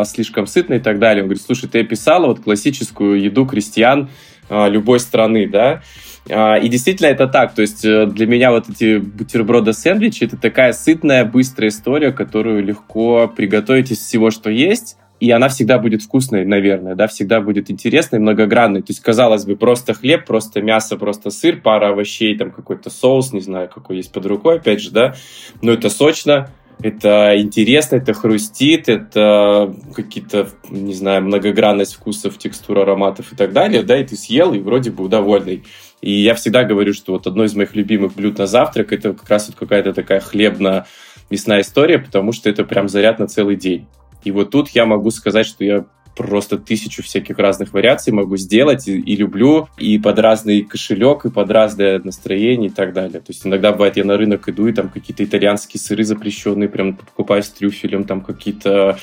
э, 0.00 0.04
слишком 0.06 0.46
сытно 0.46 0.74
и 0.74 0.78
так 0.78 0.98
далее. 0.98 1.22
Он 1.22 1.28
говорит, 1.28 1.44
слушай, 1.44 1.68
ты 1.68 1.80
описала 1.80 2.26
вот 2.26 2.40
классическую 2.40 3.20
еду 3.20 3.44
крестьян 3.44 4.08
э, 4.48 4.70
любой 4.70 5.00
страны, 5.00 5.48
да? 5.48 5.82
И 6.24 6.68
действительно 6.68 7.08
это 7.08 7.26
так. 7.26 7.52
То 7.52 7.62
есть 7.62 7.84
э, 7.84 8.06
для 8.06 8.26
меня 8.26 8.52
вот 8.52 8.68
эти 8.68 8.98
бутерброды-сэндвичи 8.98 10.22
это 10.22 10.36
такая 10.36 10.72
сытная, 10.72 11.24
быстрая 11.24 11.70
история, 11.70 12.12
которую 12.12 12.62
легко 12.62 13.26
приготовить 13.26 13.90
из 13.90 13.98
всего, 13.98 14.30
что 14.30 14.48
есть 14.48 14.96
и 15.22 15.30
она 15.30 15.48
всегда 15.48 15.78
будет 15.78 16.02
вкусной, 16.02 16.44
наверное, 16.44 16.96
да, 16.96 17.06
всегда 17.06 17.40
будет 17.40 17.70
интересной, 17.70 18.18
многогранной. 18.18 18.80
То 18.80 18.90
есть, 18.90 18.98
казалось 18.98 19.44
бы, 19.44 19.54
просто 19.54 19.94
хлеб, 19.94 20.26
просто 20.26 20.60
мясо, 20.62 20.96
просто 20.96 21.30
сыр, 21.30 21.60
пара 21.62 21.90
овощей, 21.90 22.36
там 22.36 22.50
какой-то 22.50 22.90
соус, 22.90 23.32
не 23.32 23.40
знаю, 23.40 23.70
какой 23.72 23.98
есть 23.98 24.10
под 24.10 24.26
рукой, 24.26 24.56
опять 24.56 24.80
же, 24.80 24.90
да, 24.90 25.14
но 25.60 25.70
это 25.70 25.90
сочно, 25.90 26.50
это 26.82 27.40
интересно, 27.40 27.96
это 27.96 28.14
хрустит, 28.14 28.88
это 28.88 29.72
какие-то, 29.94 30.48
не 30.68 30.94
знаю, 30.94 31.22
многогранность 31.22 31.94
вкусов, 31.94 32.36
текстур, 32.36 32.80
ароматов 32.80 33.32
и 33.32 33.36
так 33.36 33.52
далее, 33.52 33.84
да, 33.84 34.00
и 34.00 34.04
ты 34.04 34.16
съел, 34.16 34.52
и 34.54 34.58
вроде 34.58 34.90
бы 34.90 35.08
довольный. 35.08 35.62
И 36.00 36.10
я 36.10 36.34
всегда 36.34 36.64
говорю, 36.64 36.94
что 36.94 37.12
вот 37.12 37.28
одно 37.28 37.44
из 37.44 37.54
моих 37.54 37.76
любимых 37.76 38.16
блюд 38.16 38.38
на 38.38 38.48
завтрак 38.48 38.92
это 38.92 39.12
как 39.12 39.30
раз 39.30 39.46
вот 39.46 39.56
какая-то 39.56 39.92
такая 39.92 40.18
хлебно-мясная 40.18 41.60
история, 41.60 42.00
потому 42.00 42.32
что 42.32 42.50
это 42.50 42.64
прям 42.64 42.88
заряд 42.88 43.20
на 43.20 43.28
целый 43.28 43.54
день. 43.54 43.86
И 44.24 44.30
вот 44.30 44.50
тут 44.50 44.70
я 44.70 44.86
могу 44.86 45.10
сказать, 45.10 45.46
что 45.46 45.64
я 45.64 45.84
просто 46.16 46.58
тысячу 46.58 47.02
всяких 47.02 47.38
разных 47.38 47.72
вариаций 47.72 48.12
могу 48.12 48.36
сделать 48.36 48.88
и, 48.88 48.98
и 48.98 49.16
люблю, 49.16 49.68
и 49.78 49.98
под 49.98 50.18
разный 50.18 50.62
кошелек, 50.62 51.24
и 51.24 51.30
под 51.30 51.50
разное 51.50 52.00
настроение 52.00 52.68
и 52.68 52.72
так 52.72 52.92
далее. 52.92 53.20
То 53.20 53.30
есть 53.30 53.46
иногда 53.46 53.72
бывает, 53.72 53.96
я 53.96 54.04
на 54.04 54.16
рынок 54.16 54.48
иду, 54.48 54.66
и 54.66 54.72
там 54.72 54.88
какие-то 54.88 55.24
итальянские 55.24 55.80
сыры 55.80 56.04
запрещенные, 56.04 56.68
прям 56.68 56.94
покупаю 56.96 57.42
с 57.42 57.48
трюфелем, 57.48 58.04
там 58.04 58.20
какие-то 58.20 58.98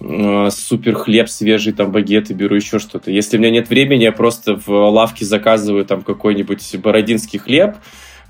э, 0.00 0.50
супер 0.50 0.94
хлеб 0.94 1.28
свежий, 1.28 1.72
там 1.72 1.92
багеты 1.92 2.34
беру, 2.34 2.56
еще 2.56 2.78
что-то. 2.78 3.10
Если 3.10 3.36
у 3.36 3.40
меня 3.40 3.50
нет 3.50 3.68
времени, 3.68 4.04
я 4.04 4.12
просто 4.12 4.56
в 4.56 4.68
лавке 4.68 5.24
заказываю 5.24 5.84
там 5.84 6.02
какой-нибудь 6.02 6.76
бородинский 6.82 7.38
хлеб, 7.38 7.76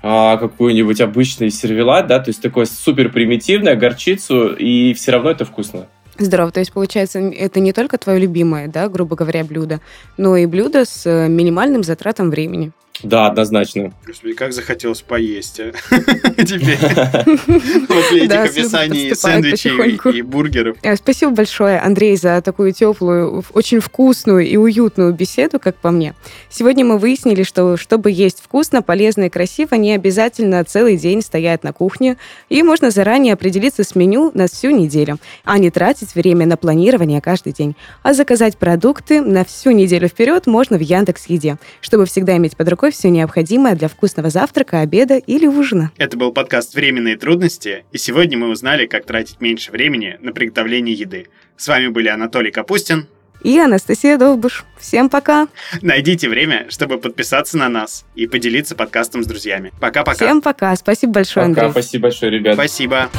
а, 0.03 0.37
какой-нибудь 0.37 1.01
обычный 1.01 1.49
сервелат, 1.49 2.07
да, 2.07 2.19
то 2.19 2.29
есть 2.29 2.41
такой 2.41 2.67
супер 2.67 3.11
примитивный, 3.11 3.75
горчицу, 3.75 4.53
и 4.53 4.93
все 4.93 5.11
равно 5.11 5.31
это 5.31 5.43
вкусно. 5.43 5.87
Здорово. 6.19 6.51
То 6.51 6.59
есть, 6.59 6.73
получается, 6.73 7.19
это 7.19 7.59
не 7.59 7.73
только 7.73 7.97
твое 7.97 8.19
любимое, 8.19 8.67
да, 8.67 8.89
грубо 8.89 9.15
говоря, 9.15 9.43
блюдо, 9.43 9.79
но 10.17 10.35
и 10.35 10.45
блюдо 10.45 10.85
с 10.85 11.05
э, 11.05 11.27
минимальным 11.27 11.83
затратом 11.83 12.29
времени. 12.29 12.71
Да, 13.03 13.27
однозначно. 13.27 13.93
Господи, 14.05 14.33
как 14.33 14.53
захотелось 14.53 15.01
поесть, 15.01 15.59
а? 15.59 15.71
Теперь. 16.37 16.77
После 17.87 18.25
этих 18.25 18.35
описаний 18.35 19.15
сэндвичей 19.15 20.17
и 20.17 20.21
бургеров. 20.21 20.77
Э, 20.81 20.95
спасибо 20.95 21.31
большое, 21.31 21.79
Андрей, 21.79 22.17
за 22.17 22.41
такую 22.41 22.73
теплую, 22.73 23.43
очень 23.53 23.79
вкусную 23.79 24.47
и 24.47 24.57
уютную 24.57 25.13
беседу, 25.13 25.59
как 25.59 25.75
по 25.75 25.91
мне. 25.91 26.15
Сегодня 26.49 26.85
мы 26.85 26.97
выяснили, 26.97 27.43
что 27.43 27.77
чтобы 27.77 28.11
есть 28.11 28.41
вкусно, 28.41 28.81
полезно 28.81 29.23
и 29.23 29.29
красиво, 29.29 29.75
не 29.75 29.93
обязательно 29.93 30.63
целый 30.63 30.97
день 30.97 31.21
стоять 31.21 31.63
на 31.63 31.73
кухне, 31.73 32.17
и 32.49 32.63
можно 32.63 32.89
заранее 32.89 33.33
определиться 33.33 33.83
с 33.83 33.95
меню 33.95 34.31
на 34.33 34.47
всю 34.47 34.71
неделю, 34.71 35.19
а 35.43 35.57
не 35.59 35.69
тратить 35.69 36.15
время 36.15 36.45
на 36.45 36.57
планирование 36.57 37.21
каждый 37.21 37.53
день. 37.53 37.75
А 38.01 38.13
заказать 38.13 38.57
продукты 38.57 39.21
на 39.21 39.45
всю 39.45 39.71
неделю 39.71 40.07
вперед 40.07 40.47
можно 40.47 40.77
в 40.77 40.81
Яндекс 40.81 41.27
Еде, 41.27 41.57
чтобы 41.81 42.05
всегда 42.05 42.35
иметь 42.37 42.57
под 42.57 42.69
рукой 42.69 42.86
рукой 42.87 42.91
все 42.91 43.09
необходимое 43.09 43.75
для 43.75 43.87
вкусного 43.87 44.29
завтрака, 44.29 44.79
обеда 44.79 45.17
или 45.17 45.45
ужина. 45.45 45.91
Это 45.97 46.17
был 46.17 46.31
подкаст 46.31 46.73
«Временные 46.73 47.17
трудности», 47.17 47.83
и 47.91 47.97
сегодня 47.97 48.37
мы 48.37 48.49
узнали, 48.49 48.85
как 48.85 49.05
тратить 49.05 49.41
меньше 49.41 49.71
времени 49.71 50.17
на 50.21 50.31
приготовление 50.31 50.95
еды. 50.95 51.27
С 51.57 51.67
вами 51.67 51.87
были 51.87 52.07
Анатолий 52.07 52.51
Капустин 52.51 53.07
и 53.43 53.59
Анастасия 53.59 54.17
Довбуш. 54.17 54.65
Всем 54.79 55.09
пока! 55.09 55.47
Найдите 55.81 56.29
время, 56.29 56.67
чтобы 56.69 56.97
подписаться 56.97 57.57
на 57.57 57.69
нас 57.69 58.05
и 58.15 58.25
поделиться 58.25 58.75
подкастом 58.75 59.23
с 59.23 59.27
друзьями. 59.27 59.71
Пока-пока. 59.81 60.25
Всем 60.25 60.41
пока. 60.41 60.75
Спасибо 60.75 61.13
большое, 61.13 61.47
пока, 61.49 61.65
Андрей. 61.65 61.71
Спасибо 61.71 62.03
большое, 62.03 62.31
ребят. 62.31 62.53
Спасибо. 62.55 63.09